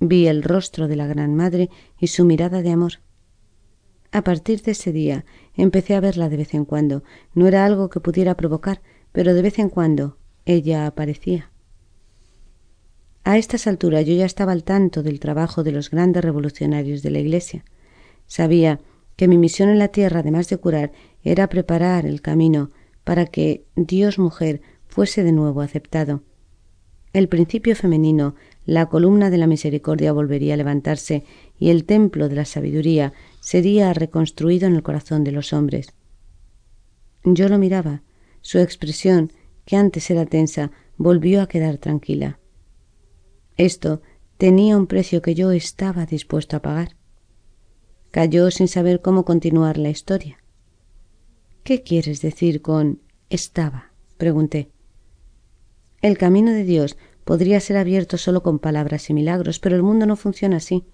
Vi 0.00 0.26
el 0.26 0.42
rostro 0.42 0.86
de 0.86 0.96
la 0.96 1.06
Gran 1.06 1.34
Madre 1.34 1.70
y 1.98 2.08
su 2.08 2.26
mirada 2.26 2.60
de 2.60 2.70
amor. 2.70 3.00
A 4.12 4.22
partir 4.24 4.60
de 4.60 4.72
ese 4.72 4.92
día 4.92 5.24
empecé 5.54 5.94
a 5.94 6.00
verla 6.00 6.28
de 6.28 6.36
vez 6.36 6.52
en 6.52 6.66
cuando. 6.66 7.02
No 7.32 7.46
era 7.46 7.64
algo 7.64 7.88
que 7.88 8.00
pudiera 8.00 8.36
provocar, 8.36 8.82
pero 9.10 9.32
de 9.32 9.40
vez 9.40 9.58
en 9.58 9.70
cuando 9.70 10.18
ella 10.44 10.86
aparecía. 10.86 11.50
A 13.24 13.38
estas 13.38 13.66
alturas 13.66 14.04
yo 14.04 14.14
ya 14.14 14.26
estaba 14.26 14.52
al 14.52 14.64
tanto 14.64 15.02
del 15.02 15.18
trabajo 15.18 15.64
de 15.64 15.72
los 15.72 15.90
grandes 15.90 16.22
revolucionarios 16.22 17.02
de 17.02 17.10
la 17.10 17.20
Iglesia. 17.20 17.64
Sabía 18.26 18.80
que 19.16 19.28
mi 19.28 19.38
misión 19.38 19.70
en 19.70 19.78
la 19.78 19.88
tierra, 19.88 20.20
además 20.20 20.48
de 20.50 20.58
curar, 20.58 20.92
era 21.22 21.48
preparar 21.48 22.04
el 22.04 22.20
camino 22.20 22.70
para 23.02 23.24
que 23.24 23.64
Dios 23.76 24.18
mujer 24.18 24.60
fuese 24.86 25.24
de 25.24 25.32
nuevo 25.32 25.62
aceptado. 25.62 26.22
El 27.14 27.28
principio 27.28 27.74
femenino, 27.76 28.34
la 28.66 28.86
columna 28.86 29.30
de 29.30 29.38
la 29.38 29.46
misericordia 29.46 30.12
volvería 30.12 30.54
a 30.54 30.56
levantarse 30.58 31.24
y 31.58 31.70
el 31.70 31.84
templo 31.84 32.28
de 32.28 32.34
la 32.34 32.44
sabiduría 32.44 33.14
sería 33.40 33.94
reconstruido 33.94 34.66
en 34.66 34.74
el 34.74 34.82
corazón 34.82 35.24
de 35.24 35.32
los 35.32 35.52
hombres. 35.54 35.94
Yo 37.24 37.48
lo 37.48 37.58
miraba. 37.58 38.02
Su 38.42 38.58
expresión, 38.58 39.32
que 39.64 39.76
antes 39.76 40.10
era 40.10 40.26
tensa, 40.26 40.72
volvió 40.98 41.40
a 41.40 41.48
quedar 41.48 41.78
tranquila. 41.78 42.38
Esto 43.56 44.02
tenía 44.36 44.76
un 44.76 44.86
precio 44.86 45.22
que 45.22 45.34
yo 45.34 45.52
estaba 45.52 46.06
dispuesto 46.06 46.56
a 46.56 46.62
pagar. 46.62 46.96
Cayó 48.10 48.50
sin 48.50 48.68
saber 48.68 49.00
cómo 49.00 49.24
continuar 49.24 49.78
la 49.78 49.90
historia. 49.90 50.38
¿Qué 51.62 51.82
quieres 51.82 52.20
decir 52.20 52.62
con 52.62 53.00
estaba? 53.30 53.92
pregunté. 54.18 54.70
El 56.02 56.18
camino 56.18 56.50
de 56.50 56.64
Dios 56.64 56.96
podría 57.24 57.60
ser 57.60 57.76
abierto 57.76 58.18
solo 58.18 58.42
con 58.42 58.58
palabras 58.58 59.08
y 59.08 59.14
milagros, 59.14 59.58
pero 59.58 59.76
el 59.76 59.82
mundo 59.82 60.04
no 60.04 60.16
funciona 60.16 60.58
así. 60.58 60.84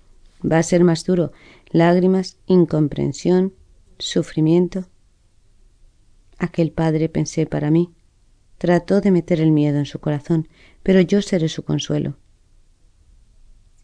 Va 0.40 0.58
a 0.58 0.62
ser 0.62 0.84
más 0.84 1.04
duro. 1.04 1.32
Lágrimas, 1.70 2.38
incomprensión, 2.46 3.54
sufrimiento. 3.98 4.86
Aquel 6.38 6.72
padre, 6.72 7.08
pensé 7.08 7.46
para 7.46 7.70
mí, 7.70 7.92
trató 8.58 9.00
de 9.00 9.10
meter 9.10 9.40
el 9.40 9.50
miedo 9.50 9.78
en 9.78 9.86
su 9.86 9.98
corazón, 9.98 10.48
pero 10.82 11.00
yo 11.00 11.20
seré 11.20 11.48
su 11.48 11.64
consuelo. 11.64 12.16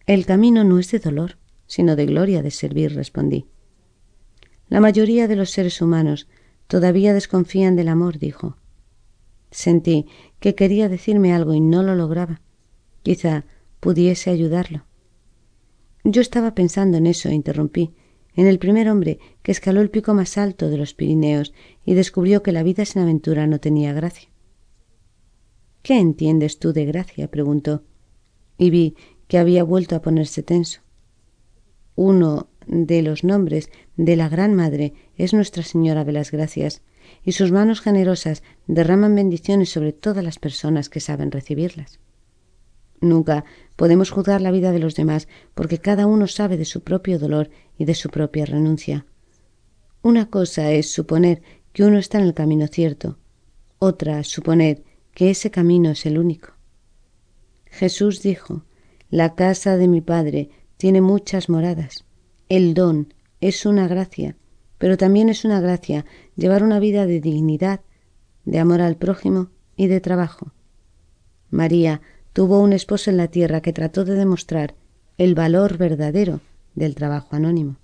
El 0.06 0.24
camino 0.24 0.62
no 0.62 0.78
es 0.78 0.92
de 0.92 1.00
dolor, 1.00 1.36
sino 1.66 1.96
de 1.96 2.06
gloria 2.06 2.40
de 2.40 2.52
servir, 2.52 2.94
respondí. 2.94 3.46
La 4.68 4.78
mayoría 4.78 5.26
de 5.26 5.34
los 5.34 5.50
seres 5.50 5.82
humanos 5.82 6.28
todavía 6.68 7.12
desconfían 7.12 7.74
del 7.74 7.88
amor, 7.88 8.18
dijo. 8.18 8.56
Sentí 9.50 10.06
que 10.38 10.54
quería 10.54 10.88
decirme 10.88 11.32
algo 11.32 11.54
y 11.54 11.60
no 11.60 11.82
lo 11.82 11.96
lograba. 11.96 12.40
Quizá 13.02 13.46
pudiese 13.80 14.30
ayudarlo. 14.30 14.84
Yo 16.04 16.20
estaba 16.20 16.54
pensando 16.54 16.98
en 16.98 17.06
eso 17.06 17.30
interrumpí, 17.30 17.92
en 18.34 18.46
el 18.46 18.60
primer 18.60 18.88
hombre 18.88 19.18
que 19.42 19.50
escaló 19.50 19.80
el 19.80 19.90
pico 19.90 20.14
más 20.14 20.38
alto 20.38 20.68
de 20.68 20.76
los 20.76 20.94
Pirineos 20.94 21.52
y 21.84 21.94
descubrió 21.94 22.44
que 22.44 22.52
la 22.52 22.62
vida 22.62 22.84
sin 22.84 23.02
aventura 23.02 23.48
no 23.48 23.58
tenía 23.58 23.92
gracia. 23.92 24.28
¿Qué 25.82 25.98
entiendes 25.98 26.60
tú 26.60 26.72
de 26.72 26.84
gracia? 26.84 27.28
preguntó, 27.28 27.82
y 28.58 28.70
vi 28.70 28.96
que 29.28 29.38
había 29.38 29.64
vuelto 29.64 29.96
a 29.96 30.02
ponerse 30.02 30.42
tenso. 30.42 30.80
Uno 31.94 32.48
de 32.66 33.02
los 33.02 33.24
nombres 33.24 33.70
de 33.96 34.16
la 34.16 34.28
Gran 34.28 34.54
Madre 34.54 34.94
es 35.16 35.32
Nuestra 35.32 35.62
Señora 35.62 36.04
de 36.04 36.12
las 36.12 36.30
Gracias. 36.30 36.82
y 37.24 37.32
sus 37.32 37.52
manos 37.52 37.80
generosas 37.80 38.42
derraman 38.66 39.14
bendiciones 39.14 39.70
sobre 39.70 39.92
todas 39.92 40.24
las 40.24 40.38
personas 40.38 40.88
que 40.88 41.00
saben 41.00 41.30
recibirlas. 41.30 42.00
Nunca 43.00 43.44
podemos 43.76 44.10
juzgar 44.10 44.40
la 44.40 44.50
vida 44.50 44.72
de 44.72 44.78
los 44.78 44.94
demás 44.94 45.28
porque 45.54 45.78
cada 45.78 46.06
uno 46.06 46.26
sabe 46.26 46.56
de 46.56 46.64
su 46.64 46.82
propio 46.82 47.18
dolor 47.18 47.50
y 47.78 47.84
de 47.84 47.94
su 47.94 48.10
propia 48.10 48.46
renuncia. 48.46 49.06
Una 50.02 50.30
cosa 50.30 50.72
es 50.72 50.90
suponer 50.90 51.42
que 51.72 51.84
uno 51.84 51.98
está 51.98 52.18
en 52.18 52.24
el 52.24 52.34
camino 52.34 52.66
cierto, 52.68 53.18
otra 53.78 54.24
suponer 54.24 54.82
que 55.12 55.30
ese 55.30 55.50
camino 55.50 55.90
es 55.90 56.06
el 56.06 56.18
único. 56.18 56.54
Jesús 57.66 58.22
dijo, 58.22 58.64
La 59.10 59.34
casa 59.34 59.76
de 59.76 59.86
mi 59.86 60.00
Padre 60.00 60.50
tiene 60.76 61.00
muchas 61.00 61.48
moradas. 61.48 62.04
El 62.48 62.74
don 62.74 63.14
es 63.40 63.64
una 63.64 63.86
gracia, 63.86 64.36
pero 64.78 64.96
también 64.96 65.28
es 65.28 65.44
una 65.44 65.60
gracia 65.60 66.04
llevar 66.34 66.64
una 66.64 66.80
vida 66.80 67.06
de 67.06 67.20
dignidad, 67.20 67.80
de 68.44 68.58
amor 68.58 68.80
al 68.80 68.96
prójimo 68.96 69.50
y 69.76 69.86
de 69.86 70.00
trabajo. 70.00 70.52
María 71.50 72.00
tuvo 72.32 72.60
un 72.60 72.72
esposo 72.72 73.10
en 73.10 73.16
la 73.16 73.28
tierra 73.28 73.60
que 73.60 73.72
trató 73.72 74.04
de 74.04 74.14
demostrar 74.14 74.74
el 75.18 75.34
valor 75.34 75.78
verdadero 75.78 76.40
del 76.74 76.94
trabajo 76.94 77.36
anónimo. 77.36 77.76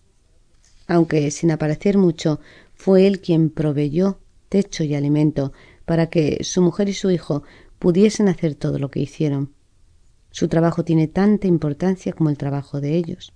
Aunque 0.88 1.30
sin 1.30 1.52
aparecer 1.52 1.98
mucho, 1.98 2.40
fue 2.74 3.06
él 3.06 3.20
quien 3.20 3.48
proveyó 3.48 4.18
techo 4.48 4.82
y 4.82 4.94
alimento 4.94 5.52
para 5.84 6.10
que 6.10 6.42
su 6.42 6.60
mujer 6.62 6.88
y 6.88 6.94
su 6.94 7.10
hijo 7.10 7.44
pudiesen 7.78 8.28
hacer 8.28 8.56
todo 8.56 8.78
lo 8.78 8.90
que 8.90 9.00
hicieron. 9.00 9.52
Su 10.32 10.48
trabajo 10.48 10.84
tiene 10.84 11.06
tanta 11.06 11.46
importancia 11.46 12.12
como 12.12 12.28
el 12.28 12.36
trabajo 12.36 12.80
de 12.80 12.96
ellos, 12.96 13.32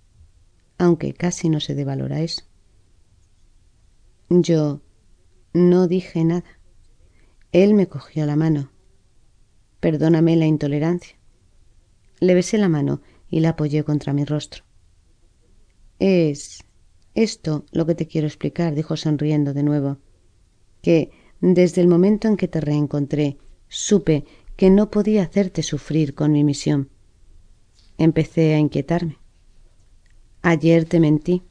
aunque 0.78 1.14
casi 1.14 1.48
no 1.48 1.60
se 1.60 1.74
dé 1.74 1.84
valor 1.84 2.12
a 2.12 2.20
eso. 2.20 2.42
Yo 4.28 4.82
no 5.54 5.86
dije 5.86 6.24
nada. 6.24 6.44
Él 7.52 7.74
me 7.74 7.86
cogió 7.86 8.26
la 8.26 8.34
mano 8.34 8.72
Perdóname 9.80 10.34
la 10.34 10.46
intolerancia. 10.46 11.16
Le 12.18 12.34
besé 12.34 12.58
la 12.58 12.68
mano 12.68 13.02
y 13.28 13.40
la 13.40 13.50
apoyé 13.50 13.84
contra 13.84 14.12
mi 14.12 14.24
rostro. 14.24 14.64
Es 15.98 16.64
esto 17.14 17.66
lo 17.72 17.86
que 17.86 17.94
te 17.94 18.06
quiero 18.06 18.26
explicar, 18.26 18.74
dijo 18.74 18.96
sonriendo 18.96 19.54
de 19.54 19.62
nuevo, 19.62 19.98
que 20.82 21.10
desde 21.40 21.82
el 21.82 21.88
momento 21.88 22.26
en 22.26 22.36
que 22.36 22.48
te 22.48 22.60
reencontré, 22.60 23.38
supe 23.68 24.24
que 24.56 24.70
no 24.70 24.90
podía 24.90 25.22
hacerte 25.22 25.62
sufrir 25.62 26.14
con 26.14 26.32
mi 26.32 26.42
misión. 26.44 26.90
Empecé 27.98 28.54
a 28.54 28.58
inquietarme. 28.58 29.18
Ayer 30.42 30.84
te 30.84 31.00
mentí. 31.00 31.42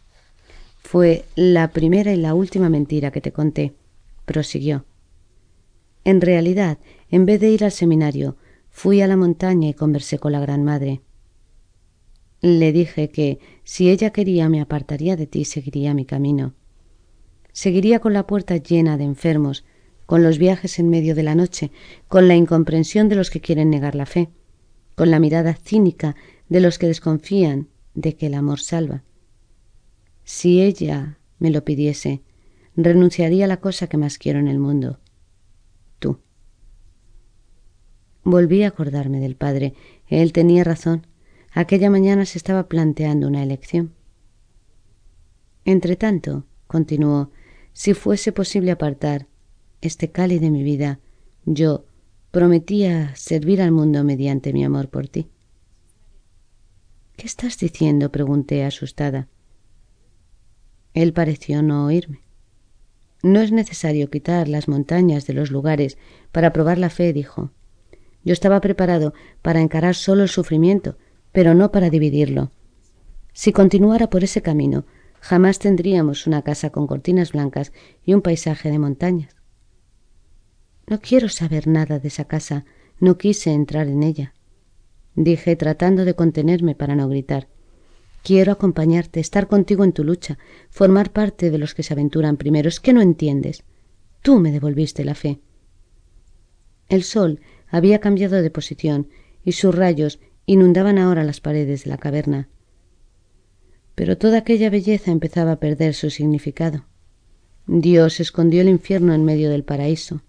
Fue 0.77 1.25
la 1.35 1.71
primera 1.71 2.13
y 2.13 2.17
la 2.17 2.33
última 2.33 2.69
mentira 2.69 3.11
que 3.11 3.21
te 3.21 3.31
conté, 3.31 3.75
prosiguió. 4.25 4.85
En 6.03 6.21
realidad, 6.21 6.77
en 7.09 7.25
vez 7.25 7.39
de 7.39 7.49
ir 7.49 7.63
al 7.63 7.71
seminario, 7.71 8.37
fui 8.69 9.01
a 9.01 9.07
la 9.07 9.17
montaña 9.17 9.69
y 9.69 9.73
conversé 9.73 10.19
con 10.19 10.31
la 10.31 10.39
Gran 10.39 10.63
Madre. 10.63 11.01
Le 12.41 12.71
dije 12.71 13.09
que, 13.09 13.39
si 13.63 13.89
ella 13.89 14.11
quería, 14.11 14.49
me 14.49 14.61
apartaría 14.61 15.15
de 15.15 15.25
ti 15.25 15.39
y 15.39 15.45
seguiría 15.45 15.95
mi 15.95 16.05
camino. 16.05 16.53
Seguiría 17.53 17.99
con 17.99 18.13
la 18.13 18.27
puerta 18.27 18.57
llena 18.57 18.97
de 18.97 19.05
enfermos, 19.05 19.65
con 20.05 20.23
los 20.23 20.37
viajes 20.37 20.79
en 20.79 20.89
medio 20.89 21.15
de 21.15 21.23
la 21.23 21.35
noche, 21.35 21.71
con 22.07 22.27
la 22.27 22.35
incomprensión 22.35 23.09
de 23.09 23.15
los 23.15 23.29
que 23.29 23.41
quieren 23.41 23.69
negar 23.69 23.95
la 23.95 24.05
fe, 24.05 24.29
con 24.95 25.11
la 25.11 25.19
mirada 25.19 25.53
cínica 25.53 26.15
de 26.49 26.61
los 26.61 26.77
que 26.77 26.87
desconfían 26.87 27.69
de 27.93 28.15
que 28.15 28.27
el 28.27 28.33
amor 28.33 28.59
salva. 28.59 29.03
Si 30.23 30.61
ella 30.61 31.19
me 31.39 31.49
lo 31.49 31.63
pidiese, 31.63 32.21
renunciaría 32.75 33.45
a 33.45 33.47
la 33.47 33.61
cosa 33.61 33.87
que 33.87 33.97
más 33.97 34.17
quiero 34.17 34.39
en 34.39 34.47
el 34.47 34.59
mundo, 34.59 34.99
Volví 38.27 38.63
a 38.63 38.69
acordarme 38.69 39.19
del 39.19 39.35
padre. 39.35 39.75
Él 40.07 40.33
tenía 40.33 40.63
razón. 40.63 41.05
Aquella 41.51 41.91
mañana 41.91 42.25
se 42.25 42.39
estaba 42.39 42.67
planteando 42.67 43.27
una 43.27 43.43
elección. 43.43 43.93
Entretanto, 45.63 46.43
continuó, 46.65 47.29
si 47.71 47.93
fuese 47.93 48.31
posible 48.31 48.71
apartar 48.71 49.27
este 49.81 50.11
cáliz 50.11 50.41
de 50.41 50.51
mi 50.51 50.63
vida, 50.63 50.99
yo 51.45 51.85
prometía 52.31 53.15
servir 53.15 53.61
al 53.61 53.71
mundo 53.71 54.03
mediante 54.03 54.53
mi 54.53 54.63
amor 54.63 54.89
por 54.89 55.07
ti. 55.07 55.29
¿Qué 57.15 57.27
estás 57.27 57.57
diciendo? 57.57 58.11
pregunté 58.11 58.65
asustada. 58.65 59.29
Él 60.93 61.13
pareció 61.13 61.61
no 61.61 61.85
oírme. 61.85 62.21
No 63.23 63.41
es 63.41 63.51
necesario 63.51 64.09
quitar 64.09 64.47
las 64.47 64.67
montañas 64.67 65.25
de 65.27 65.33
los 65.33 65.49
lugares 65.49 65.97
para 66.31 66.53
probar 66.53 66.77
la 66.77 66.89
fe, 66.89 67.13
dijo. 67.13 67.51
Yo 68.23 68.33
estaba 68.33 68.59
preparado 68.61 69.13
para 69.41 69.61
encarar 69.61 69.95
solo 69.95 70.23
el 70.23 70.29
sufrimiento, 70.29 70.97
pero 71.31 71.53
no 71.53 71.71
para 71.71 71.89
dividirlo. 71.89 72.51
Si 73.33 73.51
continuara 73.51 74.09
por 74.09 74.23
ese 74.23 74.41
camino, 74.41 74.85
jamás 75.19 75.59
tendríamos 75.59 76.27
una 76.27 76.41
casa 76.41 76.69
con 76.69 76.87
cortinas 76.87 77.33
blancas 77.33 77.73
y 78.03 78.13
un 78.13 78.21
paisaje 78.21 78.71
de 78.71 78.79
montañas. 78.79 79.34
No 80.87 81.01
quiero 81.01 81.29
saber 81.29 81.67
nada 81.67 81.99
de 81.99 82.07
esa 82.07 82.25
casa, 82.25 82.65
no 82.99 83.17
quise 83.17 83.51
entrar 83.51 83.87
en 83.87 84.03
ella. 84.03 84.33
Dije 85.15 85.55
tratando 85.55 86.05
de 86.05 86.13
contenerme 86.13 86.75
para 86.75 86.95
no 86.95 87.07
gritar. 87.09 87.47
Quiero 88.23 88.51
acompañarte, 88.51 89.19
estar 89.19 89.47
contigo 89.47 89.83
en 89.83 89.93
tu 89.93 90.03
lucha, 90.03 90.37
formar 90.69 91.11
parte 91.11 91.51
de 91.51 91.57
los 91.57 91.73
que 91.73 91.83
se 91.83 91.93
aventuran 91.93 92.37
primero. 92.37 92.69
Es 92.69 92.79
que 92.79 92.93
no 92.93 93.01
entiendes. 93.01 93.63
Tú 94.21 94.39
me 94.39 94.51
devolviste 94.51 95.05
la 95.05 95.15
fe. 95.15 95.41
El 96.89 97.03
sol 97.03 97.39
había 97.67 97.99
cambiado 97.99 98.41
de 98.41 98.49
posición 98.49 99.09
y 99.43 99.53
sus 99.53 99.73
rayos 99.73 100.19
inundaban 100.45 100.97
ahora 100.97 101.23
las 101.23 101.39
paredes 101.39 101.83
de 101.83 101.89
la 101.89 101.97
caverna. 101.97 102.49
Pero 103.95 104.17
toda 104.17 104.39
aquella 104.39 104.69
belleza 104.69 105.11
empezaba 105.11 105.53
a 105.53 105.59
perder 105.59 105.93
su 105.93 106.09
significado. 106.09 106.85
Dios 107.67 108.19
escondió 108.19 108.61
el 108.61 108.69
infierno 108.69 109.13
en 109.13 109.23
medio 109.23 109.49
del 109.49 109.63
paraíso. 109.63 110.21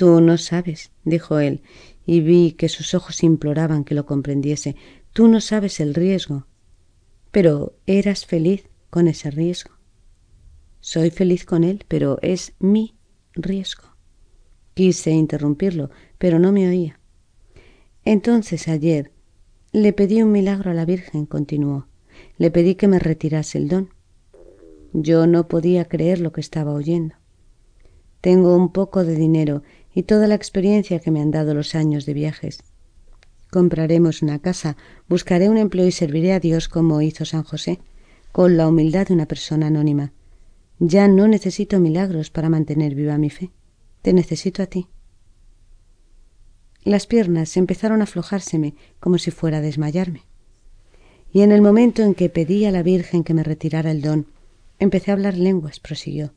Tú 0.00 0.22
no 0.22 0.38
sabes, 0.38 0.92
dijo 1.04 1.40
él, 1.40 1.60
y 2.06 2.22
vi 2.22 2.52
que 2.52 2.70
sus 2.70 2.94
ojos 2.94 3.22
imploraban 3.22 3.84
que 3.84 3.94
lo 3.94 4.06
comprendiese. 4.06 4.74
Tú 5.12 5.28
no 5.28 5.42
sabes 5.42 5.78
el 5.78 5.92
riesgo. 5.92 6.46
Pero 7.30 7.76
eras 7.84 8.24
feliz 8.24 8.64
con 8.88 9.08
ese 9.08 9.30
riesgo. 9.30 9.74
Soy 10.80 11.10
feliz 11.10 11.44
con 11.44 11.64
él, 11.64 11.84
pero 11.86 12.18
es 12.22 12.54
mi 12.60 12.94
riesgo. 13.34 13.94
Quise 14.72 15.10
interrumpirlo, 15.10 15.90
pero 16.16 16.38
no 16.38 16.50
me 16.50 16.66
oía. 16.66 16.98
Entonces 18.06 18.68
ayer 18.68 19.12
le 19.70 19.92
pedí 19.92 20.22
un 20.22 20.32
milagro 20.32 20.70
a 20.70 20.74
la 20.74 20.86
Virgen, 20.86 21.26
continuó. 21.26 21.88
Le 22.38 22.50
pedí 22.50 22.74
que 22.74 22.88
me 22.88 23.00
retirase 23.00 23.58
el 23.58 23.68
don. 23.68 23.90
Yo 24.94 25.26
no 25.26 25.46
podía 25.46 25.84
creer 25.84 26.20
lo 26.20 26.32
que 26.32 26.40
estaba 26.40 26.72
oyendo. 26.72 27.16
Tengo 28.20 28.54
un 28.54 28.72
poco 28.72 29.04
de 29.04 29.14
dinero 29.14 29.62
y 29.94 30.04
toda 30.04 30.26
la 30.26 30.34
experiencia 30.34 31.00
que 31.00 31.10
me 31.10 31.20
han 31.20 31.30
dado 31.30 31.54
los 31.54 31.74
años 31.74 32.06
de 32.06 32.14
viajes. 32.14 32.62
Compraremos 33.50 34.22
una 34.22 34.38
casa, 34.38 34.76
buscaré 35.08 35.48
un 35.48 35.58
empleo 35.58 35.86
y 35.86 35.92
serviré 35.92 36.32
a 36.32 36.40
Dios 36.40 36.68
como 36.68 37.02
hizo 37.02 37.24
San 37.24 37.42
José, 37.42 37.80
con 38.30 38.56
la 38.56 38.68
humildad 38.68 39.08
de 39.08 39.14
una 39.14 39.26
persona 39.26 39.66
anónima. 39.66 40.12
Ya 40.78 41.08
no 41.08 41.26
necesito 41.26 41.80
milagros 41.80 42.30
para 42.30 42.48
mantener 42.48 42.94
viva 42.94 43.18
mi 43.18 43.28
fe. 43.28 43.50
Te 44.02 44.12
necesito 44.12 44.62
a 44.62 44.66
ti. 44.66 44.86
Las 46.84 47.06
piernas 47.06 47.56
empezaron 47.56 48.00
a 48.00 48.04
aflojárseme 48.04 48.74
como 49.00 49.18
si 49.18 49.30
fuera 49.30 49.58
a 49.58 49.60
desmayarme. 49.60 50.22
Y 51.32 51.42
en 51.42 51.52
el 51.52 51.60
momento 51.60 52.02
en 52.02 52.14
que 52.14 52.30
pedí 52.30 52.64
a 52.64 52.70
la 52.70 52.82
Virgen 52.82 53.24
que 53.24 53.34
me 53.34 53.42
retirara 53.42 53.90
el 53.90 54.00
don, 54.00 54.26
empecé 54.78 55.10
a 55.10 55.14
hablar 55.14 55.36
lenguas, 55.36 55.80
prosiguió. 55.80 56.32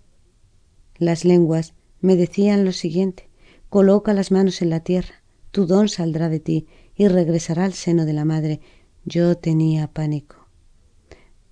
Las 0.98 1.24
lenguas 1.26 1.74
me 2.02 2.16
decían 2.16 2.66
lo 2.66 2.74
siguiente 2.74 3.30
coloca 3.74 4.14
las 4.14 4.30
manos 4.30 4.62
en 4.62 4.70
la 4.70 4.82
tierra, 4.82 5.24
tu 5.50 5.66
don 5.66 5.90
saldrá 5.90 6.30
de 6.30 6.40
ti 6.40 6.68
y 6.96 7.08
regresará 7.08 7.66
al 7.66 7.74
seno 7.74 8.06
de 8.06 8.14
la 8.14 8.24
madre. 8.24 8.60
Yo 9.04 9.36
tenía 9.36 9.88
pánico. 9.88 10.48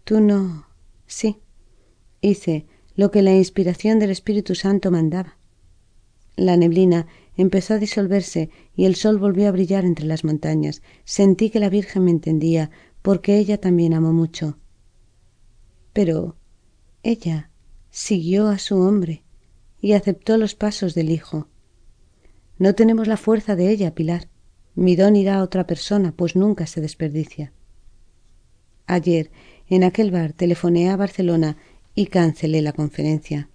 Tú 0.04 0.22
no. 0.22 0.68
Sí. 1.08 1.40
Hice 2.22 2.68
lo 2.96 3.10
que 3.10 3.24
la 3.24 3.34
inspiración 3.34 3.98
del 3.98 4.12
Espíritu 4.12 4.54
Santo 4.54 4.92
mandaba. 4.92 5.40
La 6.36 6.58
neblina 6.58 7.08
empezó 7.38 7.74
a 7.74 7.80
disolverse 7.80 8.52
y 8.76 8.86
el 8.86 8.94
sol 8.94 9.18
volvió 9.18 9.48
a 9.48 9.52
brillar 9.52 9.84
entre 9.84 10.06
las 10.06 10.24
montañas. 10.24 10.84
Sentí 11.04 11.50
que 11.50 11.60
la 11.60 11.70
Virgen 11.70 12.04
me 12.04 12.12
entendía, 12.12 12.70
porque 13.02 13.40
ella 13.40 13.60
también 13.60 13.96
amó 13.96 14.14
mucho. 14.14 14.60
Pero 15.92 16.36
ella 17.02 17.50
siguió 17.90 18.48
a 18.48 18.60
su 18.60 18.78
hombre 18.78 19.24
y 19.80 19.94
aceptó 19.94 20.38
los 20.38 20.54
pasos 20.54 20.94
del 20.94 21.10
Hijo. 21.10 21.48
No 22.62 22.76
tenemos 22.76 23.08
la 23.08 23.18
fuerza 23.18 23.56
de 23.56 23.72
ella, 23.72 23.96
Pilar. 23.96 24.28
Mi 24.76 24.96
don 24.96 25.16
irá 25.16 25.38
a 25.38 25.44
otra 25.44 25.66
persona, 25.66 26.12
pues 26.16 26.36
nunca 26.36 26.68
se 26.68 26.80
desperdicia. 26.80 27.54
Ayer, 28.86 29.32
en 29.68 29.84
aquel 29.84 30.12
bar, 30.12 30.34
telefoneé 30.34 30.90
a 30.92 30.96
Barcelona 30.96 31.58
y 31.96 32.06
cancelé 32.06 32.62
la 32.62 32.72
conferencia. 32.72 33.50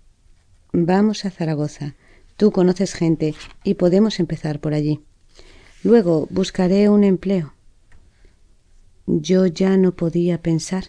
Vamos 0.73 1.25
a 1.25 1.31
Zaragoza. 1.31 1.95
Tú 2.37 2.51
conoces 2.51 2.95
gente 2.95 3.37
y 3.62 3.75
podemos 3.75 4.19
empezar 4.19 4.59
por 4.59 4.75
allí. 4.75 5.05
Luego 5.85 6.27
buscaré 6.29 6.88
un 6.88 7.05
empleo. 7.05 7.55
Yo 9.07 9.47
ya 9.47 9.77
no 9.77 9.95
podía 9.95 10.42
pensar. 10.42 10.87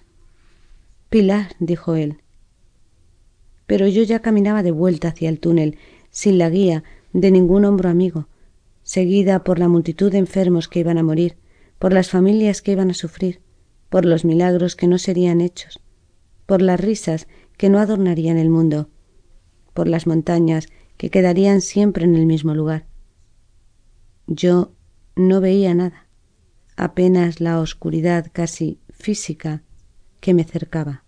Pilar, 1.12 1.56
dijo 1.60 1.94
él. 1.94 2.24
Pero 3.68 3.88
yo 3.88 4.02
ya 4.02 4.24
caminaba 4.24 4.64
de 4.64 4.72
vuelta 4.72 5.10
hacia 5.10 5.30
el 5.30 5.40
túnel, 5.40 5.78
sin 6.10 6.40
la 6.40 6.50
guía 6.50 6.84
de 7.14 7.32
ningún 7.32 7.66
hombro 7.66 7.90
amigo, 7.90 8.28
seguida 8.84 9.44
por 9.44 9.60
la 9.60 9.68
multitud 9.68 10.12
de 10.12 10.18
enfermos 10.18 10.68
que 10.68 10.80
iban 10.80 10.98
a 10.98 11.04
morir, 11.04 11.38
por 11.80 11.94
las 11.94 12.10
familias 12.10 12.62
que 12.62 12.72
iban 12.72 12.90
a 12.90 12.94
sufrir, 12.94 13.42
por 13.90 14.06
los 14.06 14.26
milagros 14.26 14.76
que 14.76 14.88
no 14.88 14.98
serían 14.98 15.42
hechos, 15.42 15.80
por 16.46 16.62
las 16.62 16.80
risas 16.80 17.28
que 17.58 17.70
no 17.70 17.80
adornarían 17.80 18.38
el 18.38 18.50
mundo, 18.50 18.90
por 19.74 19.88
las 19.88 20.08
montañas 20.08 20.68
que 20.98 21.10
quedarían 21.10 21.62
siempre 21.62 22.06
en 22.06 22.16
el 22.16 22.26
mismo 22.26 22.54
lugar. 22.54 22.88
Yo 24.26 24.74
no 25.16 25.42
veía 25.42 25.74
nada, 25.74 26.08
apenas 26.76 27.40
la 27.42 27.60
oscuridad 27.60 28.28
casi 28.32 28.80
física 28.90 29.64
que 30.20 30.34
me 30.34 30.44
cercaba. 30.44 31.04